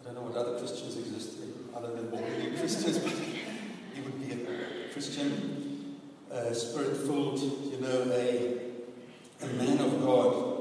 I 0.00 0.04
don't 0.04 0.14
know 0.14 0.22
what 0.22 0.36
other 0.36 0.58
Christians 0.58 0.96
exist 0.96 1.38
other 1.74 1.94
than 1.94 2.10
born 2.10 2.24
again 2.24 2.56
Christians, 2.58 2.98
but 2.98 3.12
he 3.12 4.00
would 4.00 4.20
be 4.20 4.32
a 4.32 4.92
Christian, 4.92 5.96
spirit 6.52 6.96
filled, 6.96 7.40
you 7.40 7.78
know, 7.80 8.10
a, 8.12 8.60
a 9.42 9.46
man 9.54 9.78
of 9.80 10.02
God. 10.02 10.58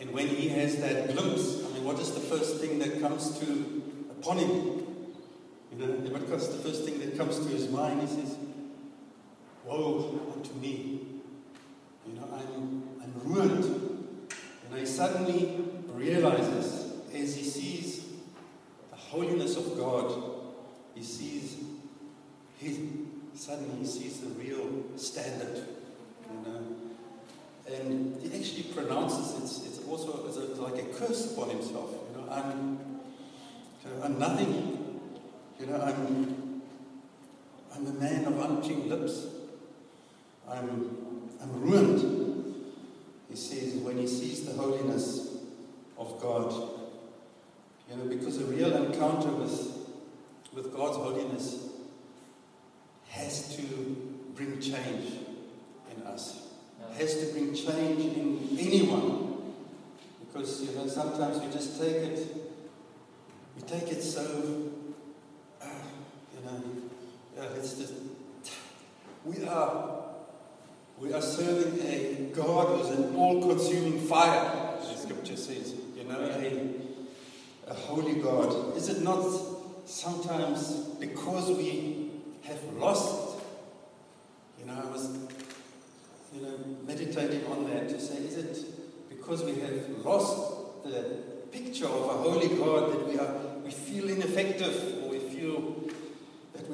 And 0.00 0.12
when 0.12 0.28
he 0.28 0.48
has 0.48 0.76
that 0.76 1.14
glimpse, 1.14 1.64
I 1.64 1.68
mean, 1.72 1.84
what 1.84 1.98
is 1.98 2.12
the 2.12 2.20
first 2.20 2.60
thing 2.60 2.78
that 2.80 3.00
comes 3.00 3.38
to 3.38 3.82
upon 4.10 4.38
him? 4.38 4.73
You 5.76 5.86
know, 5.86 5.96
the 5.96 6.18
first 6.38 6.84
thing 6.84 7.00
that 7.00 7.16
comes 7.16 7.38
to 7.38 7.48
his 7.48 7.68
mind? 7.68 8.00
He 8.02 8.06
says, 8.06 8.36
Woe 9.64 10.32
unto 10.34 10.54
me. 10.54 11.00
You 12.06 12.14
know, 12.14 12.28
I'm, 12.32 12.82
I'm 13.02 13.12
ruined. 13.24 13.64
And 14.70 14.78
he 14.78 14.86
suddenly 14.86 15.64
realizes 15.88 16.92
as 17.14 17.34
he 17.34 17.44
sees 17.44 18.04
the 18.90 18.96
holiness 18.96 19.56
of 19.56 19.76
God, 19.76 20.14
he 20.94 21.02
sees 21.02 21.56
his, 22.58 22.78
suddenly 23.34 23.80
he 23.80 23.86
sees 23.86 24.20
the 24.20 24.28
real 24.28 24.84
standard. 24.96 25.64
You 26.30 26.52
know. 26.52 26.62
And 27.66 28.20
he 28.22 28.38
actually 28.38 28.64
pronounces 28.74 29.42
it's, 29.42 29.66
it's 29.66 29.88
also 29.88 30.26
it's 30.28 30.58
like 30.58 30.78
a 30.78 30.86
curse 30.94 31.32
upon 31.32 31.50
himself. 31.50 31.90
You 32.10 32.20
know, 32.20 32.30
I'm, 32.30 32.78
I'm 34.02 34.18
nothing 34.18 34.93
you 35.58 35.66
know, 35.66 35.80
I'm, 35.80 36.62
I'm 37.74 37.86
a 37.86 37.92
man 37.92 38.24
of 38.24 38.38
unclean 38.38 38.88
lips. 38.88 39.26
I'm, 40.48 41.28
I'm 41.40 41.60
ruined. 41.60 42.64
He 43.30 43.36
says, 43.36 43.74
when 43.74 43.98
he 43.98 44.06
sees 44.06 44.44
the 44.44 44.52
holiness 44.52 45.36
of 45.98 46.20
God, 46.20 46.52
you 47.88 47.96
know, 47.96 48.04
because 48.04 48.40
a 48.40 48.44
real 48.44 48.74
encounter 48.74 49.28
with, 49.28 49.88
with 50.52 50.72
God's 50.74 50.96
holiness 50.96 51.68
has 53.08 53.56
to 53.56 53.62
bring 54.34 54.60
change 54.60 55.12
in 55.94 56.02
us. 56.04 56.48
Has 56.98 57.18
to 57.20 57.32
bring 57.32 57.54
change 57.54 58.16
in 58.16 58.56
anyone. 58.58 59.54
Because, 60.20 60.62
you 60.62 60.76
know, 60.76 60.86
sometimes 60.86 61.40
we 61.40 61.52
just 61.52 61.80
take 61.80 61.96
it, 61.96 62.36
we 63.56 63.62
take 63.62 63.90
it 63.90 64.02
so 64.02 64.73
it's 67.64 67.74
just, 67.78 67.94
we 69.24 69.44
are, 69.46 70.04
we 70.98 71.12
are 71.12 71.22
serving 71.22 71.80
a 71.86 72.30
God 72.34 72.78
who's 72.78 72.90
an 72.90 73.16
all-consuming 73.16 74.00
fire, 74.06 74.76
as 74.78 74.88
the 74.90 74.98
scripture 74.98 75.36
says. 75.36 75.74
You 75.96 76.04
know, 76.04 76.20
a, 76.20 77.70
a 77.70 77.74
holy 77.74 78.20
God. 78.20 78.76
Is 78.76 78.88
it 78.90 79.02
not 79.02 79.24
sometimes 79.86 80.72
because 81.00 81.50
we 81.50 82.10
have 82.42 82.62
lost? 82.74 83.38
You 84.60 84.66
know, 84.66 84.82
I 84.86 84.90
was, 84.90 85.16
you 86.34 86.42
know, 86.42 86.58
meditating 86.86 87.46
on 87.46 87.68
that 87.70 87.88
to 87.88 88.00
say, 88.00 88.16
is 88.16 88.36
it 88.36 89.08
because 89.08 89.42
we 89.42 89.58
have 89.60 89.88
lost 90.04 90.84
the 90.84 91.22
picture 91.50 91.86
of 91.86 92.02
a 92.02 92.30
holy 92.30 92.48
God 92.48 92.92
that 92.92 93.08
we 93.08 93.18
are, 93.18 93.34
we 93.64 93.70
feel 93.70 94.10
ineffective 94.10 95.02
or 95.02 95.10
we 95.10 95.18
feel 95.18 95.83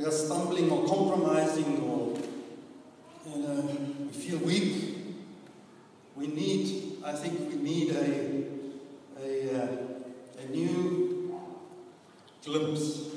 we 0.00 0.06
are 0.06 0.10
stumbling 0.10 0.70
or 0.70 0.86
compromising 0.88 1.82
or 1.82 2.16
you 3.26 3.42
know, 3.42 3.76
we 4.00 4.08
feel 4.08 4.38
weak. 4.38 4.96
We 6.16 6.26
need, 6.26 6.96
I 7.04 7.12
think 7.12 7.50
we 7.50 7.56
need 7.56 7.90
a, 7.90 8.44
a, 9.22 9.62
uh, 9.62 9.76
a 10.42 10.50
new 10.50 11.38
glimpse 12.42 13.08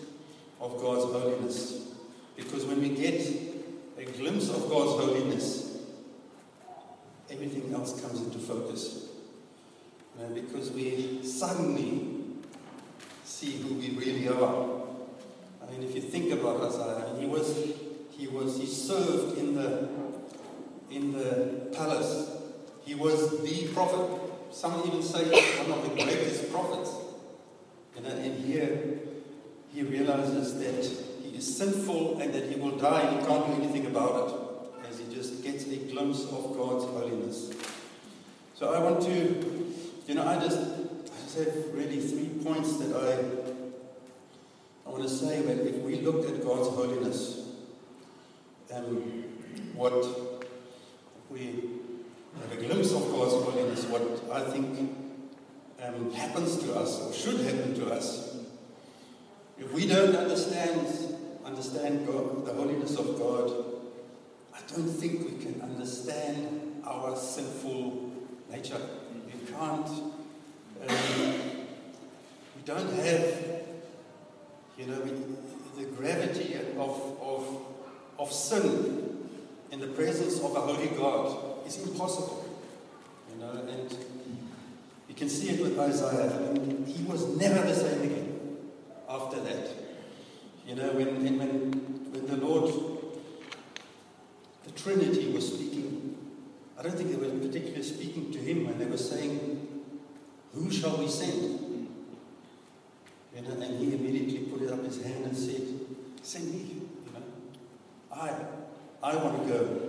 of 0.60 0.82
God's 0.82 1.06
holiness. 1.06 1.88
Because 2.36 2.66
when 2.66 2.82
we 2.82 2.90
get 2.90 3.22
a 3.98 4.04
glimpse 4.04 4.50
of 4.50 4.70
God's 4.70 5.06
holiness, 5.06 5.78
everything 7.30 7.74
else 7.74 8.02
comes 8.02 8.20
into 8.20 8.40
focus. 8.40 9.08
You 10.20 10.26
know, 10.26 10.34
because 10.34 10.70
we 10.72 11.24
suddenly 11.24 12.10
see 13.24 13.52
who 13.62 13.76
we 13.76 13.92
really 13.92 14.28
are. 14.28 14.73
I 15.74 15.78
mean, 15.78 15.90
if 15.90 15.96
you 15.96 16.02
think 16.02 16.32
about 16.32 16.62
Isaiah, 16.62 17.16
he 17.20 17.26
was, 17.26 17.74
he 18.12 18.28
was, 18.28 18.60
he 18.60 18.66
served 18.66 19.38
in 19.38 19.56
the, 19.56 19.90
in 20.92 21.14
the 21.14 21.70
palace. 21.76 22.38
He 22.86 22.94
was 22.94 23.42
the 23.42 23.68
prophet. 23.74 24.20
Some 24.52 24.84
even 24.86 25.02
say 25.02 25.24
one 25.64 25.80
of 25.80 25.84
the 25.84 26.04
greatest 26.04 26.52
prophets. 26.52 26.92
And, 27.98 28.06
uh, 28.06 28.10
and 28.10 28.46
here 28.46 29.00
he 29.74 29.82
realizes 29.82 30.60
that 30.60 31.24
he 31.24 31.38
is 31.38 31.58
sinful 31.58 32.20
and 32.20 32.32
that 32.34 32.52
he 32.52 32.60
will 32.60 32.78
die 32.78 33.02
and 33.02 33.20
he 33.20 33.26
can't 33.26 33.48
do 33.48 33.54
anything 33.64 33.88
about 33.88 34.30
it 34.30 34.90
as 34.90 35.00
he 35.00 35.14
just 35.14 35.44
gets 35.44 35.66
a 35.66 35.78
glimpse 35.78 36.24
of 36.26 36.56
God's 36.56 36.86
holiness. 36.86 37.52
So 38.54 38.74
I 38.74 38.80
want 38.80 39.02
to, 39.04 39.66
you 40.08 40.14
know, 40.14 40.28
I 40.28 40.36
just, 40.36 40.60
I 40.60 41.24
just 41.24 41.38
have 41.40 41.74
really 41.74 42.00
three 42.00 42.30
points 42.44 42.78
that 42.78 42.96
I 42.96 43.43
I 43.43 43.43
want 44.94 45.10
to 45.10 45.10
say 45.10 45.42
that 45.42 45.66
if 45.66 45.78
we 45.78 46.02
look 46.02 46.30
at 46.30 46.46
God's 46.46 46.70
holiness, 46.70 47.48
um, 48.72 49.24
what 49.74 49.92
we 51.32 51.64
have 52.40 52.52
a 52.52 52.56
glimpse 52.58 52.94
of 52.94 53.02
God's 53.10 53.44
holiness, 53.44 53.86
what 53.86 54.04
I 54.32 54.48
think 54.52 54.96
um, 55.82 56.12
happens 56.14 56.58
to 56.58 56.76
us 56.76 57.02
or 57.02 57.12
should 57.12 57.40
happen 57.42 57.74
to 57.74 57.92
us, 57.92 58.38
if 59.58 59.74
we 59.74 59.88
don't 59.88 60.16
understand 60.16 61.18
understand 61.44 62.06
God, 62.06 62.46
the 62.46 62.54
holiness 62.54 62.96
of 62.96 63.18
God, 63.18 63.50
I 64.54 64.60
don't 64.76 64.88
think 64.88 65.22
we 65.28 65.44
can 65.44 65.60
understand 65.62 66.84
our 66.86 67.16
sinful 67.18 68.12
nature. 68.52 68.80
We 69.26 69.52
can't. 69.52 69.88
Um, 69.88 71.34
we 72.56 72.62
don't 72.64 72.94
have 72.94 73.64
you 74.84 74.92
know, 74.92 75.02
the 75.78 75.86
gravity 75.96 76.56
of, 76.78 77.18
of, 77.22 77.62
of 78.20 78.32
sin 78.32 79.30
in 79.72 79.80
the 79.80 79.88
presence 79.88 80.40
of 80.40 80.56
a 80.56 80.60
holy 80.60 80.88
God 80.88 81.66
is 81.66 81.82
impossible. 81.88 82.46
You 83.32 83.42
know, 83.42 83.52
and 83.52 83.98
you 85.08 85.16
can 85.16 85.30
see 85.30 85.50
it 85.50 85.62
with 85.62 85.80
Isaiah. 85.80 86.50
I 86.50 86.54
mean, 86.54 86.86
he 86.86 87.04
was 87.04 87.38
never 87.38 87.66
the 87.66 87.74
same 87.74 88.02
again 88.02 88.58
after 89.10 89.40
that. 89.40 89.70
You 90.68 90.76
know, 90.76 90.92
when, 90.92 91.24
when, 91.24 91.40
when 91.40 92.28
the 92.28 92.46
Lord, 92.46 92.74
the 94.66 94.72
Trinity 94.72 95.32
was 95.32 95.48
speaking, 95.54 96.18
I 96.78 96.84
don't 96.84 96.96
think 96.96 97.12
they 97.12 97.16
were 97.16 97.40
particularly 97.40 97.84
speaking 97.84 98.32
to 98.32 98.40
him 98.40 98.66
when 98.66 98.78
they 98.78 98.86
were 98.86 98.98
saying, 98.98 99.86
Who 100.54 100.70
shall 100.72 100.98
we 100.98 101.08
send? 101.08 101.64
And, 103.36 103.48
and 103.48 103.80
he 103.80 103.96
immediately 103.96 104.13
up 104.74 104.84
his 104.84 105.02
hand 105.04 105.26
and 105.26 105.38
said, 105.38 105.62
Send 106.24 106.52
me. 106.52 106.60
You 106.60 107.14
know, 107.14 107.24
I, 108.12 108.34
I 109.04 109.16
want 109.18 109.44
to 109.44 109.54
go. 109.54 109.80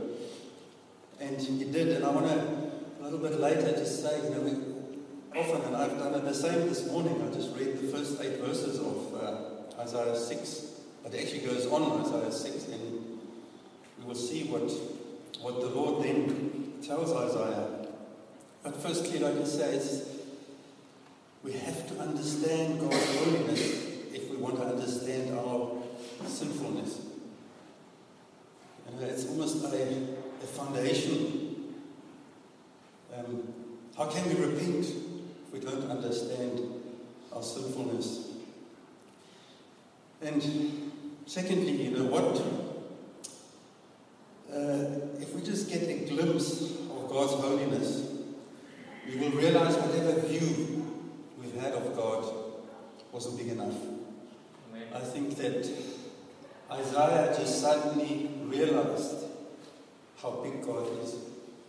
And 1.21 1.41
he 1.41 1.65
did. 1.65 1.89
And 1.89 2.05
I 2.05 2.11
want 2.11 2.27
to, 2.27 3.01
a 3.01 3.03
little 3.03 3.19
bit 3.19 3.41
later, 3.41 3.73
just 3.73 4.03
say, 4.03 4.23
you 4.25 4.31
know, 4.31 4.41
we, 4.41 5.39
often, 5.39 5.63
and 5.63 5.77
I've 5.77 5.97
done 5.99 6.15
it 6.15 6.25
the 6.25 6.35
same 6.35 6.69
this 6.69 6.87
morning, 6.91 7.23
I 7.23 7.35
just 7.35 7.57
read 7.57 7.79
the 7.81 7.89
first 7.97 8.21
eight 8.21 8.41
verses 8.41 8.79
of 8.79 9.15
uh, 9.15 9.81
Isaiah 9.81 10.17
6. 10.17 10.67
But 11.03 11.15
it 11.15 11.23
actually 11.23 11.41
goes 11.41 11.67
on 11.67 12.01
Isaiah 12.01 12.33
6, 12.33 12.69
and 12.69 13.19
we 13.99 14.05
will 14.05 14.15
see 14.15 14.45
what, 14.45 14.71
what 15.41 15.61
the 15.61 15.69
Lord 15.69 16.05
then 16.05 16.75
tells 16.83 17.13
Isaiah. 17.13 17.87
But 18.63 18.77
firstly, 18.83 19.19
like 19.19 19.37
I 19.37 19.45
say, 19.45 20.03
we 21.43 21.53
have 21.53 21.87
to 21.89 22.01
understand 22.01 22.81
God's 22.81 23.19
holiness 23.19 23.84
want 24.45 24.57
to 24.57 24.65
understand 24.65 25.37
our 25.39 25.71
sinfulness. 26.27 27.01
Know, 29.01 29.07
it's 29.07 29.27
almost 29.27 29.65
a, 29.65 29.83
a 29.83 30.47
foundation. 30.47 31.75
Um, 33.17 33.43
how 33.97 34.07
can 34.07 34.29
we 34.29 34.35
repent 34.45 34.85
if 34.85 35.53
we 35.53 35.61
don't 35.61 35.91
understand 35.91 36.61
our 37.33 37.43
sinfulness? 37.43 38.33
And 40.23 40.93
secondly, 41.27 41.73
you 41.73 41.91
know, 41.97 42.05
what 42.05 42.41
uh, 44.55 45.21
if 45.21 45.35
we 45.35 45.43
just 45.43 45.69
get 45.69 45.83
a 45.83 46.07
glimpse 46.09 46.61
of 46.61 47.09
God's 47.09 47.33
holiness, 47.33 48.13
we 49.09 49.17
will 49.17 49.31
realize 49.31 49.75
whatever 49.77 50.21
view 50.21 50.85
we've 51.41 51.57
had 51.61 51.73
of 51.73 51.97
God 51.97 52.33
wasn't 53.11 53.39
big 53.39 53.49
enough. 53.49 53.94
That 55.45 55.69
Isaiah 56.71 57.35
just 57.37 57.61
suddenly 57.61 58.31
realized 58.45 59.27
how 60.17 60.31
big 60.43 60.65
God 60.65 60.87
is. 61.03 61.17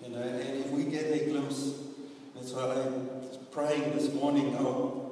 You 0.01 0.11
know, 0.15 0.21
and 0.21 0.63
if 0.63 0.71
we 0.71 0.85
get 0.85 1.11
a 1.11 1.25
glimpse, 1.25 1.73
that's 2.33 2.53
why 2.53 2.61
I 2.61 2.87
was 2.87 3.37
praying 3.51 3.91
this 3.91 4.13
morning, 4.13 4.53
how 4.53 5.11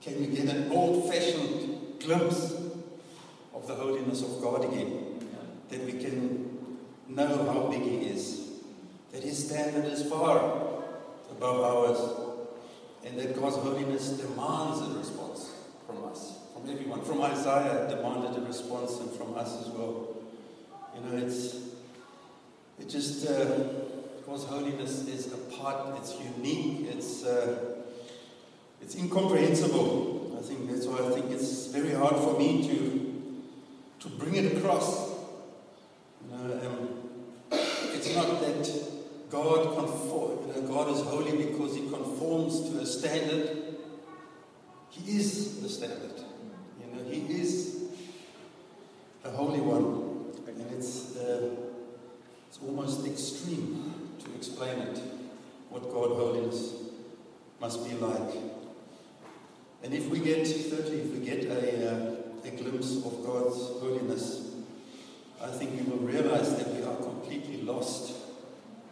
can 0.00 0.20
we 0.20 0.28
get 0.28 0.48
an 0.48 0.70
old-fashioned 0.70 1.98
glimpse 1.98 2.52
of 3.52 3.66
the 3.66 3.74
holiness 3.74 4.22
of 4.22 4.40
God 4.40 4.64
again? 4.66 5.18
That 5.70 5.84
we 5.84 5.94
can 5.94 6.78
know 7.08 7.52
how 7.52 7.66
big 7.68 7.82
He 7.82 7.96
is. 8.06 8.48
That 9.10 9.24
His 9.24 9.48
standard 9.48 9.86
is 9.86 10.08
far 10.08 10.38
above 11.32 11.60
ours. 11.64 11.98
And 13.04 13.18
that 13.18 13.34
God's 13.34 13.56
holiness 13.56 14.10
demands 14.10 14.82
a 14.82 14.98
response 14.98 15.52
from 15.84 16.04
us, 16.04 16.34
from 16.60 16.70
everyone. 16.70 17.02
From 17.02 17.22
Isaiah, 17.22 17.88
demanded 17.88 18.42
a 18.42 18.46
response, 18.46 18.98
and 19.00 19.10
from 19.12 19.34
us 19.36 19.60
as 19.60 19.68
well. 19.68 20.16
You 20.94 21.00
know, 21.10 21.26
it's 21.26 21.56
it 22.78 22.88
just 22.88 23.26
uh, 23.26 23.46
holiness 24.26 25.06
is 25.08 25.32
apart. 25.32 25.98
It's 25.98 26.16
unique. 26.36 26.88
It's 26.90 27.24
uh, 27.24 27.74
it's 28.80 28.94
incomprehensible. 28.94 30.36
I 30.38 30.42
think 30.42 30.70
that's 30.70 30.86
why 30.86 31.06
I 31.06 31.10
think 31.10 31.30
it's 31.30 31.66
very 31.66 31.92
hard 31.92 32.16
for 32.16 32.38
me 32.38 32.66
to 32.68 34.08
to 34.08 34.08
bring 34.16 34.36
it 34.36 34.56
across. 34.56 35.10
You 36.22 36.36
know, 36.36 36.60
um, 36.66 36.88
it's 37.50 38.14
not 38.14 38.40
that 38.40 38.90
God 39.30 39.76
conform, 39.76 40.48
you 40.48 40.54
know, 40.54 40.68
God 40.68 40.90
is 40.90 41.02
holy 41.02 41.36
because 41.44 41.74
He 41.76 41.82
conforms 41.88 42.70
to 42.70 42.78
a 42.78 42.86
standard. 42.86 43.76
He 44.90 45.16
is 45.16 45.60
the 45.60 45.68
standard. 45.68 46.20
You 46.80 46.96
know, 46.96 47.08
He 47.08 47.20
is 47.40 47.84
the 49.22 49.30
Holy 49.30 49.60
One, 49.60 50.32
and 50.46 50.72
it's 50.72 51.16
uh, 51.16 51.50
it's 52.48 52.58
almost 52.66 53.06
extreme 53.06 53.94
to 54.24 54.34
explain 54.34 54.78
it. 54.78 54.98
What 55.68 55.82
God 55.92 56.10
holiness 56.10 56.74
must 57.60 57.88
be 57.88 57.94
like. 57.94 58.34
And 59.82 59.94
if 59.94 60.08
we 60.08 60.18
get, 60.18 60.46
thirdly, 60.46 61.00
if 61.00 61.12
we 61.12 61.24
get 61.24 61.44
a, 61.44 61.90
uh, 61.90 62.16
a 62.44 62.50
glimpse 62.50 62.96
of 62.96 63.24
God's 63.24 63.56
holiness, 63.80 64.50
I 65.40 65.46
think 65.46 65.70
we 65.74 65.90
will 65.90 66.04
realize 66.04 66.54
that 66.56 66.74
we 66.74 66.82
are 66.82 66.96
completely 66.96 67.62
lost 67.62 68.14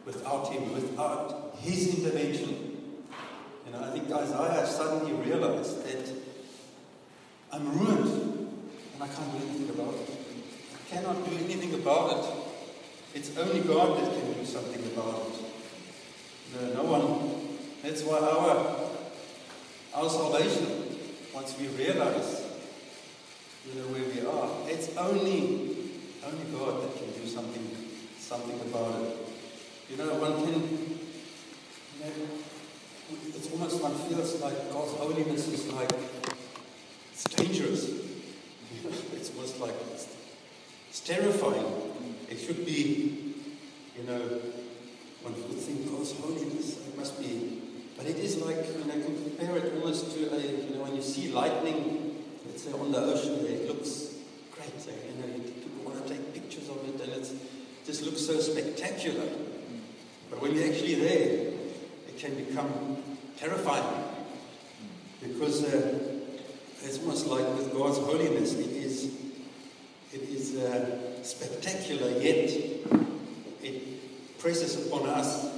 without 0.06 0.48
Him, 0.50 0.72
without 0.72 1.56
His 1.58 1.98
intervention. 1.98 3.04
You 3.66 3.72
know, 3.72 3.82
I 3.82 3.90
think 3.90 4.10
Isaiah 4.10 4.66
suddenly 4.66 5.12
realized 5.12 5.84
that 5.84 6.10
I'm 7.52 7.78
ruined 7.78 8.08
and 8.94 9.02
I 9.02 9.08
can't 9.08 9.32
do 9.32 9.38
anything 9.46 9.70
about 9.70 9.94
it. 9.94 10.10
I 10.74 10.94
cannot 10.94 11.24
do 11.28 11.36
anything 11.36 11.74
about 11.74 12.12
it. 12.16 12.34
It's 13.14 13.36
only 13.36 13.60
God 13.60 13.98
that 13.98 14.12
can 14.12 14.32
do 14.32 14.44
something 14.44 14.84
about 14.86 15.28
it. 15.28 15.44
No, 16.54 16.82
no 16.82 16.90
one. 16.90 17.58
That's 17.82 18.02
why 18.02 18.18
our 18.18 18.88
our 19.94 20.08
salvation, 20.08 20.98
once 21.34 21.58
we 21.58 21.68
realize, 21.68 22.44
you 23.66 23.80
know, 23.80 23.88
where 23.88 24.04
we 24.04 24.20
are, 24.26 24.70
it's 24.70 24.96
only 24.96 25.76
only 26.24 26.44
God 26.52 26.82
that 26.82 26.96
can 26.96 27.10
do 27.20 27.26
something 27.26 27.66
something 28.18 28.60
about 28.60 29.02
it. 29.02 29.16
You 29.90 29.96
know, 29.96 30.14
one 30.14 30.44
can 30.44 30.54
you 30.54 32.04
know, 32.04 32.12
it's 33.28 33.50
almost 33.50 33.82
one 33.82 33.94
feels 33.94 34.40
like 34.42 34.70
God's 34.70 34.92
holiness 34.92 35.48
is 35.48 35.72
like 35.72 35.90
it's 37.12 37.24
dangerous. 37.24 37.90
it's 39.14 39.30
almost 39.34 39.60
like 39.60 39.74
it's, 39.92 40.14
it's 40.90 41.00
terrifying. 41.00 41.66
It 42.30 42.38
should 42.38 42.66
be, 42.66 43.34
you 43.96 44.04
know, 44.04 44.37
one 45.22 45.34
would 45.34 45.58
think 45.58 45.90
God's 45.90 46.12
holiness, 46.12 46.78
it 46.86 46.96
must 46.96 47.18
be. 47.20 47.62
But 47.96 48.06
it 48.06 48.16
is 48.16 48.38
like, 48.38 48.64
when 48.78 48.90
I 48.90 49.02
compare 49.02 49.56
it 49.56 49.74
almost 49.74 50.14
to 50.14 50.34
a, 50.34 50.38
you 50.38 50.74
know, 50.74 50.82
when 50.84 50.94
you 50.94 51.02
see 51.02 51.32
lightning, 51.32 52.24
let's 52.46 52.62
say 52.62 52.72
on 52.72 52.92
the 52.92 52.98
ocean 52.98 53.44
it 53.44 53.66
looks 53.66 54.14
great. 54.54 54.80
So, 54.80 54.90
you 54.90 55.20
know, 55.20 55.38
people 55.42 55.84
want 55.84 56.06
to 56.06 56.14
take 56.14 56.32
pictures 56.32 56.68
of 56.68 56.78
it 56.88 57.00
and 57.00 57.12
it 57.12 57.28
just 57.84 58.02
looks 58.04 58.24
so 58.24 58.38
spectacular. 58.38 59.28
But 60.30 60.40
when 60.40 60.54
you're 60.54 60.70
actually 60.70 60.94
there, 60.94 61.52
it 62.06 62.18
can 62.18 62.34
become 62.36 63.02
terrifying. 63.36 64.04
Because 65.20 65.64
uh, 65.64 65.98
it's 66.84 66.98
almost 67.00 67.26
like 67.26 67.46
with 67.56 67.72
God's 67.72 67.98
holiness, 67.98 68.54
it 68.54 68.70
is, 68.70 69.12
it 70.12 70.22
is 70.22 70.56
uh, 70.56 71.22
spectacular, 71.24 72.10
yet 72.20 72.50
presses 74.38 74.86
upon 74.86 75.08
us 75.08 75.48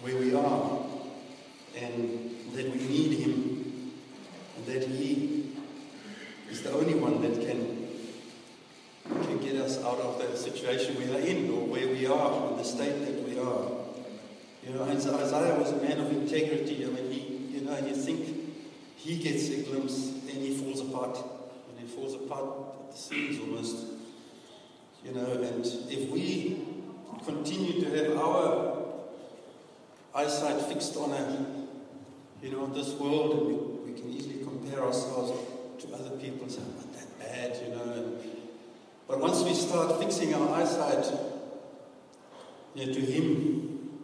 where 0.00 0.16
we 0.16 0.34
are 0.34 0.80
and 1.76 2.36
that 2.52 2.70
we 2.70 2.78
need 2.86 3.18
Him 3.18 3.92
and 4.56 4.66
that 4.66 4.86
He 4.86 5.52
is 6.50 6.62
the 6.62 6.72
only 6.72 6.94
one 6.94 7.20
that 7.22 7.34
can, 7.46 7.88
can 9.24 9.38
get 9.38 9.56
us 9.56 9.78
out 9.78 9.98
of 9.98 10.18
the 10.18 10.36
situation 10.36 10.96
we 10.96 11.12
are 11.12 11.18
in 11.18 11.50
or 11.50 11.66
where 11.66 11.88
we 11.88 12.06
are, 12.06 12.50
in 12.50 12.56
the 12.56 12.64
state 12.64 13.04
that 13.04 13.28
we 13.28 13.38
are. 13.38 13.84
You 14.62 14.74
know, 14.74 14.84
Isaiah 14.84 15.58
was 15.58 15.72
a 15.72 15.76
man 15.76 16.00
of 16.00 16.10
integrity. 16.12 16.84
I 16.84 16.88
mean, 16.88 17.10
he, 17.10 17.58
you 17.58 17.60
know, 17.62 17.72
and 17.72 17.88
you 17.88 17.94
think 17.94 18.26
he 18.96 19.18
gets 19.18 19.50
a 19.50 19.62
glimpse 19.62 20.06
and 20.06 20.30
he 20.30 20.56
falls 20.56 20.80
apart. 20.80 21.18
And 21.68 21.78
he 21.78 21.86
falls 21.86 22.14
apart 22.14 22.44
at 22.80 22.92
the 22.92 22.98
seams 22.98 23.40
almost. 23.40 23.76
You 25.04 25.12
know, 25.12 25.32
and 25.32 25.66
if 25.66 26.08
we 26.08 26.63
continue 27.24 27.80
to 27.80 27.90
have 27.96 28.16
our 28.16 28.76
eyesight 30.14 30.60
fixed 30.62 30.96
on 30.96 31.10
a, 31.12 31.46
you 32.42 32.52
know, 32.52 32.66
this 32.66 32.92
world, 32.92 33.38
and 33.38 33.46
we, 33.46 33.92
we 33.92 34.00
can 34.00 34.10
easily 34.10 34.42
compare 34.44 34.82
ourselves 34.82 35.32
to 35.82 35.94
other 35.94 36.10
people 36.16 36.42
and 36.42 36.52
say, 36.52 36.60
not 36.60 36.92
that 36.92 37.18
bad, 37.18 37.60
you 37.62 37.74
know. 37.74 37.92
And, 37.92 38.18
but 39.08 39.20
once 39.20 39.42
we 39.42 39.54
start 39.54 39.98
fixing 40.00 40.34
our 40.34 40.48
eyesight 40.54 41.06
you 42.74 42.86
know, 42.86 42.92
to 42.92 43.00
Him, 43.00 44.00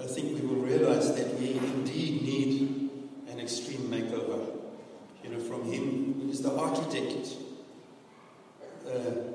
I 0.00 0.06
think 0.06 0.40
we 0.40 0.46
will 0.46 0.62
realize 0.62 1.14
that 1.14 1.38
we 1.38 1.52
indeed 1.52 2.22
need 2.22 2.90
an 3.28 3.40
extreme 3.40 3.88
makeover. 3.90 4.54
You 5.24 5.30
know, 5.30 5.40
from 5.40 5.70
Him, 5.70 6.28
is 6.30 6.42
the 6.42 6.52
architect 6.54 7.28
uh, 8.86 9.25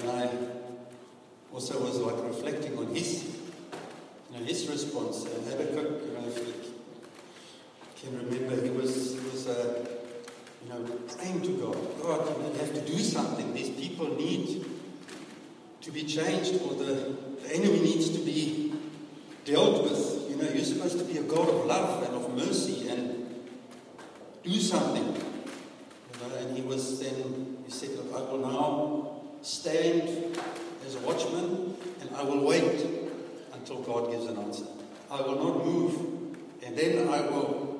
and 0.00 0.10
I 0.10 0.30
also 1.52 1.80
was 1.80 1.98
like 1.98 2.22
reflecting 2.24 2.76
on 2.78 2.88
his, 2.94 3.24
you 4.30 4.38
know, 4.38 4.44
his 4.44 4.66
response. 4.68 5.24
And 5.24 5.46
Habakkuk, 5.46 6.02
you 6.06 6.12
know, 6.12 6.26
if 6.26 6.38
you 6.38 6.54
can 8.00 8.18
remember, 8.18 8.62
he 8.62 8.70
was, 8.70 9.14
he 9.14 9.20
was 9.30 9.46
uh, 9.48 9.86
you 10.62 10.68
know, 10.70 10.82
praying 11.16 11.42
to 11.42 11.48
God, 11.58 12.02
God, 12.02 12.28
you 12.38 12.58
have 12.60 12.74
to 12.74 12.80
do 12.80 12.98
something. 12.98 13.52
These 13.54 13.70
people 13.70 14.14
need 14.16 14.64
to 15.82 15.90
be 15.90 16.04
changed, 16.04 16.60
or 16.62 16.74
the, 16.74 17.16
the 17.42 17.54
enemy 17.54 17.80
needs 17.80 18.10
to 18.10 18.18
be 18.18 18.72
dealt 19.44 19.84
with. 19.84 20.30
You 20.30 20.36
know, 20.36 20.48
you're 20.50 20.64
supposed 20.64 20.98
to 20.98 21.04
be 21.04 21.18
a 21.18 21.22
God 21.22 21.48
of 21.48 21.66
love 21.66 22.02
and 22.02 22.14
of 22.14 22.34
mercy 22.34 22.88
and 22.88 23.44
do 24.42 24.58
something. 24.58 25.04
You 25.04 26.28
know, 26.28 26.34
and 26.36 26.56
he 26.56 26.62
was 26.62 27.00
then, 27.00 27.58
he 27.64 27.70
said, 27.70 27.90
Look, 27.90 28.14
I 28.14 28.20
will 28.30 28.38
now 28.38 29.03
stand 29.44 30.38
as 30.86 30.94
a 30.94 30.98
watchman 31.00 31.76
and 32.00 32.16
I 32.16 32.22
will 32.22 32.44
wait 32.44 32.86
until 33.52 33.82
God 33.82 34.10
gives 34.10 34.24
an 34.26 34.38
answer. 34.38 34.64
I 35.10 35.20
will 35.20 35.36
not 35.36 35.64
move. 35.64 35.94
And 36.64 36.76
then 36.76 37.08
I 37.08 37.20
will, 37.20 37.78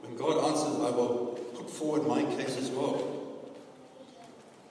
when 0.00 0.16
God 0.16 0.44
answers, 0.44 0.76
I 0.76 0.90
will 0.90 1.38
put 1.54 1.70
forward 1.70 2.06
my 2.06 2.22
case 2.36 2.56
as 2.56 2.70
well. 2.70 3.18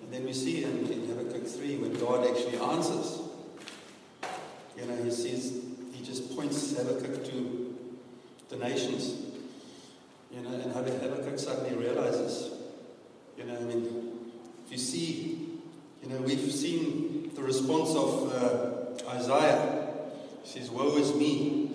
And 0.02 0.13
then 0.13 0.26
we 0.26 0.34
see 0.34 0.63
in, 0.63 0.92
in 0.92 1.08
Habakkuk 1.08 1.48
3 1.48 1.78
when 1.78 1.94
God 1.94 2.28
actually 2.28 2.58
answers, 2.58 3.22
you 4.78 4.86
know, 4.86 5.04
he 5.04 5.12
says, 5.12 5.62
he 5.94 6.04
just 6.04 6.36
points 6.36 6.78
Habakkuk 6.78 7.26
to 7.26 7.76
the 8.50 8.58
nations. 8.58 9.24
You 10.32 10.42
know, 10.42 10.50
and 10.50 10.74
Habakkuk 10.74 11.40
suddenly 11.40 11.76
realizes, 11.76 12.52
you 13.38 13.46
know, 13.46 13.56
I 13.56 13.62
mean, 13.62 14.12
if 14.66 14.72
you 14.72 14.78
see, 14.78 15.47
you 16.08 16.13
know, 16.13 16.22
we've 16.22 16.52
seen 16.52 17.32
the 17.36 17.43
response 17.43 17.89
of 17.89 18.32
uh, 18.34 19.10
Isaiah. 19.10 19.89
He 20.43 20.60
says, 20.60 20.72
Woe 20.72 20.96
is 20.98 21.13
me. 21.15 21.70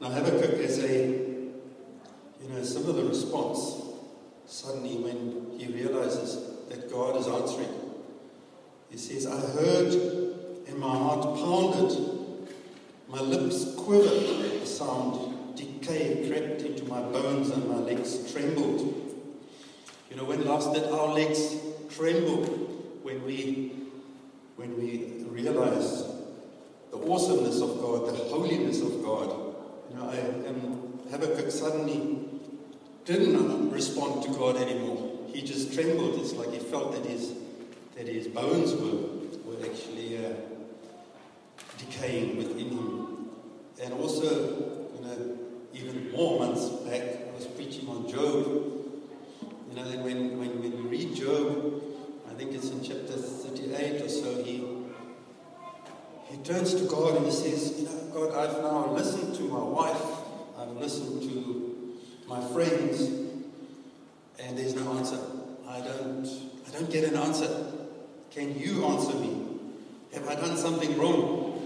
Now, 0.00 0.08
Habakkuk 0.08 0.60
has 0.62 0.78
a, 0.82 1.06
you 1.06 2.48
know, 2.48 2.62
similar 2.62 3.04
response 3.04 3.82
suddenly 4.46 4.96
when 4.96 5.58
he 5.58 5.66
realizes 5.66 6.68
that 6.70 6.90
God 6.90 7.16
is 7.16 7.26
answering. 7.26 7.68
He 8.90 8.96
says, 8.96 9.26
I 9.26 9.38
heard 9.38 9.92
and 10.68 10.78
my 10.78 10.88
heart 10.88 11.36
pounded 11.36 12.16
my 13.08 13.20
lips 13.20 13.74
quivered, 13.76 14.60
the 14.60 14.66
sound 14.66 15.56
decay 15.56 16.28
crept 16.28 16.62
into 16.62 16.84
my 16.84 17.00
bones 17.00 17.50
and 17.50 17.68
my 17.68 17.76
legs 17.76 18.32
trembled. 18.32 18.80
You 20.10 20.16
know, 20.16 20.24
when 20.24 20.44
last 20.46 20.72
did 20.72 20.84
our 20.84 21.12
legs 21.12 21.56
tremble 21.90 22.75
when 23.06 23.24
we 23.24 23.72
when 24.56 24.76
we 24.76 25.22
realize 25.30 26.02
the 26.90 26.98
awesomeness 26.98 27.60
of 27.60 27.80
God, 27.80 28.08
the 28.08 28.16
holiness 28.24 28.82
of 28.82 29.04
God. 29.04 29.28
You 29.90 29.96
know, 29.96 30.10
I 30.10 30.48
um, 30.48 30.98
Habakkuk 31.12 31.52
suddenly 31.52 32.26
didn't 33.04 33.70
respond 33.70 34.24
to 34.24 34.30
God 34.30 34.56
anymore. 34.56 35.20
He 35.32 35.42
just 35.42 35.72
trembled. 35.72 36.18
It's 36.18 36.32
like 36.32 36.52
he 36.52 36.58
felt 36.58 36.92
that 36.94 37.06
his 37.06 37.34
that 37.94 38.08
his 38.08 38.26
bones 38.26 38.74
were 38.74 38.98
were 39.46 39.64
actually 39.64 40.26
uh, 40.26 40.32
decaying 41.78 42.38
within 42.38 42.70
him. 42.70 43.30
And 43.80 43.94
also, 43.94 44.90
you 44.96 45.00
know, 45.04 45.38
even 45.72 46.10
more 46.10 46.40
months 46.40 46.68
back, 46.88 47.02
I 47.02 47.36
was 47.36 47.46
preaching 47.46 47.88
on 47.88 48.08
Job. 48.08 48.46
You 49.68 49.76
know, 49.76 49.82
and 49.90 50.02
when, 50.02 50.38
when, 50.38 50.60
when 50.60 50.72
we 50.72 50.96
read 50.96 51.14
Job, 51.14 51.85
think 52.36 52.52
it's 52.52 52.68
in 52.68 52.82
chapter 52.82 53.14
38 53.16 54.02
or 54.02 54.08
so, 54.08 54.44
he, 54.44 54.62
he 56.26 56.36
turns 56.44 56.74
to 56.74 56.84
God 56.84 57.16
and 57.16 57.24
he 57.24 57.32
says, 57.32 57.78
You 57.78 57.84
know, 57.86 58.10
God, 58.12 58.34
I've 58.34 58.62
now 58.62 58.92
listened 58.92 59.34
to 59.36 59.42
my 59.44 59.62
wife, 59.62 60.02
I've 60.58 60.76
listened 60.76 61.22
to 61.22 61.98
my 62.28 62.40
friends, 62.48 63.00
and 64.38 64.58
there's 64.58 64.74
no 64.74 64.92
answer. 64.98 65.18
I 65.66 65.80
don't, 65.80 66.26
I 66.66 66.70
don't 66.72 66.90
get 66.90 67.04
an 67.04 67.16
answer. 67.16 67.72
Can 68.30 68.58
you 68.58 68.84
answer 68.84 69.16
me? 69.16 69.46
Have 70.12 70.28
I 70.28 70.34
done 70.34 70.58
something 70.58 70.98
wrong? 70.98 71.62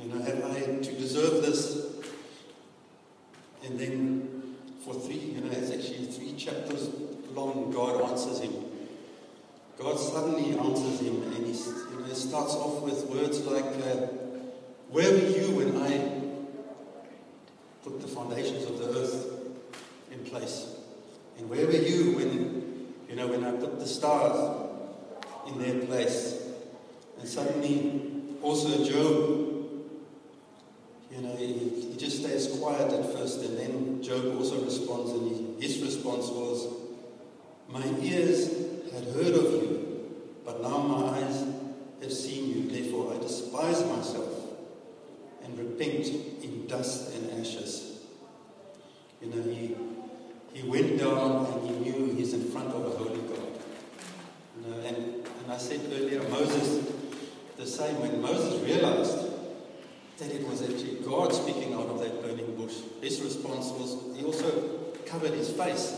You 0.00 0.08
know, 0.08 0.22
have 0.22 0.44
I 0.44 0.60
to 0.82 0.92
deserve 0.92 1.42
this? 1.42 1.86
And 3.64 3.78
then 3.78 4.56
for 4.84 4.94
three, 4.94 5.14
you 5.16 5.40
know, 5.40 5.50
it's 5.52 5.70
actually 5.70 6.06
three 6.06 6.34
chapters 6.34 6.90
long, 7.32 7.70
God 7.72 8.10
answers 8.10 8.40
him. 8.40 8.65
God 9.78 9.98
suddenly 9.98 10.58
answers 10.58 11.00
him, 11.00 11.22
and 11.22 11.46
he 11.46 11.52
you 11.52 12.00
know, 12.00 12.12
starts 12.14 12.54
off 12.54 12.82
with 12.82 13.04
words 13.10 13.40
like, 13.40 13.64
uh, 13.64 14.06
Where 14.88 15.10
were 15.10 15.18
you 15.18 15.56
when 15.56 15.76
I 15.82 16.22
put 17.84 18.00
the 18.00 18.08
foundations 18.08 18.64
of 18.64 18.78
the 18.78 18.98
earth 18.98 19.26
in 20.10 20.20
place? 20.24 20.74
And 21.38 21.50
where 21.50 21.66
were 21.66 21.72
you 21.72 22.16
when, 22.16 22.94
you 23.08 23.16
know, 23.16 23.26
when 23.26 23.44
I 23.44 23.50
put 23.52 23.78
the 23.78 23.86
stars 23.86 24.70
in 25.48 25.58
their 25.58 25.84
place? 25.86 26.42
And 27.18 27.28
suddenly, 27.28 28.02
also 28.42 28.84
Job 28.84 29.46
you 31.16 31.22
know, 31.22 31.36
he, 31.36 31.46
he 31.90 31.96
just 31.96 32.20
stays 32.20 32.58
quiet 32.58 32.92
at 32.92 33.12
first, 33.12 33.40
and 33.40 33.56
then 33.58 34.02
Job 34.02 34.36
also 34.36 34.62
responds, 34.62 35.12
and 35.12 35.58
he, 35.58 35.66
his 35.66 35.82
response 35.82 36.28
was, 36.28 36.66
My 37.68 37.84
ears 38.00 38.48
had 38.96 39.14
heard 39.14 39.34
of 39.34 39.52
you, 39.52 40.10
but 40.44 40.62
now 40.62 40.78
my 40.78 41.18
eyes 41.18 41.44
have 42.00 42.12
seen 42.12 42.48
you. 42.48 42.70
Therefore, 42.70 43.14
I 43.14 43.18
despise 43.18 43.84
myself 43.84 44.32
and 45.44 45.58
repent 45.58 46.06
in 46.42 46.66
dust 46.66 47.14
and 47.14 47.38
ashes. 47.38 48.00
You 49.20 49.28
know, 49.30 49.42
he, 49.42 49.76
he 50.52 50.68
went 50.68 50.98
down 50.98 51.46
and 51.46 51.68
he 51.68 51.90
knew 51.90 52.14
he's 52.14 52.32
in 52.32 52.50
front 52.50 52.68
of 52.68 52.86
a 52.86 52.90
holy 52.90 53.20
God. 53.20 53.60
You 54.56 54.70
know, 54.70 54.78
and, 54.86 54.96
and 54.96 55.52
I 55.52 55.58
said 55.58 55.80
earlier, 55.92 56.22
Moses, 56.28 56.92
the 57.56 57.66
same. 57.66 58.00
When 58.00 58.22
Moses 58.22 58.62
realized 58.62 59.26
that 60.18 60.32
it 60.32 60.46
was 60.48 60.62
actually 60.62 60.96
God 61.04 61.34
speaking 61.34 61.74
out 61.74 61.88
of 61.88 62.00
that 62.00 62.22
burning 62.22 62.56
bush. 62.56 62.76
His 63.02 63.20
response 63.20 63.66
was 63.72 64.16
he 64.16 64.24
also 64.24 64.94
covered 65.04 65.32
his 65.32 65.50
face 65.50 65.94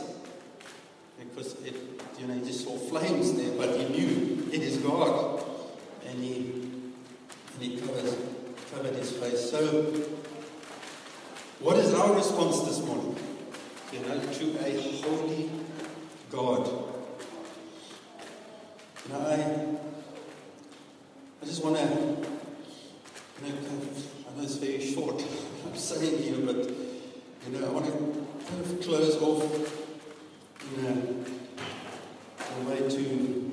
because 1.38 1.54
it, 1.62 1.74
you 2.18 2.26
know, 2.26 2.34
he 2.34 2.40
just 2.40 2.64
saw 2.64 2.76
flames 2.76 3.32
there, 3.34 3.56
but 3.56 3.78
he 3.78 3.84
knew 3.88 4.48
it 4.52 4.60
is 4.60 4.78
God, 4.78 5.44
and 6.04 6.22
he 6.22 6.50
and 7.54 7.62
he 7.62 7.76
covered 7.76 8.12
covered 8.72 8.94
his 8.96 9.12
face. 9.12 9.48
So, 9.48 9.84
what 11.60 11.76
is 11.76 11.94
our 11.94 12.12
response 12.12 12.62
this 12.62 12.80
morning? 12.84 13.14
You 13.92 14.00
know, 14.00 14.20
to 14.20 14.66
a 14.66 14.80
holy 15.02 15.50
God. 16.30 16.66
You 19.06 19.12
know, 19.12 19.20
I 19.20 19.34
I 21.40 21.46
just 21.46 21.62
want 21.64 21.76
to 21.76 21.82
I 21.84 23.48
know 23.48 24.42
it's 24.42 24.56
very 24.56 24.80
short, 24.80 25.22
I'm 25.64 25.76
saying 25.76 26.20
here, 26.20 26.44
but 26.44 26.56
you 26.66 27.52
know, 27.52 27.64
I 27.64 27.70
want 27.70 27.86
to 27.86 27.92
kind 27.92 28.60
of 28.60 28.80
close 28.82 29.16
off 29.22 29.78
in 30.76 30.84
a, 30.84 30.90
in 30.90 32.66
a 32.66 32.70
way 32.70 32.76
to, 32.76 33.52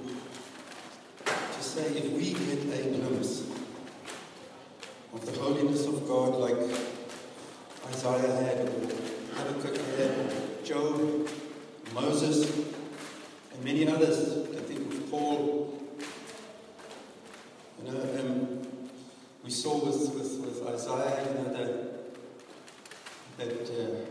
to 1.26 1.64
say 1.64 1.86
if 1.98 2.12
we 2.12 2.34
get 2.34 2.80
a 2.80 2.90
glimpse 2.90 3.44
of 5.14 5.26
the 5.26 5.40
holiness 5.40 5.86
of 5.86 6.08
God 6.08 6.36
like 6.36 6.58
Isaiah 7.88 8.36
had, 8.36 8.68
or 8.68 8.96
Habakkuk 9.36 9.78
had, 9.98 10.66
Job, 10.66 11.30
Moses, 11.94 12.66
and 13.54 13.64
many 13.64 13.88
others, 13.88 14.48
I 14.50 14.62
think 14.62 14.92
of 14.92 15.12
Paul, 15.12 15.80
you 17.80 17.92
know, 17.92 18.02
um, 18.20 18.68
we 19.44 19.52
saw 19.52 19.86
with, 19.86 20.14
with, 20.16 20.40
with 20.40 20.68
Isaiah, 20.68 21.28
you 21.28 21.34
know, 21.36 21.54
that, 21.54 22.06
that 23.38 23.70
uh, 23.70 24.06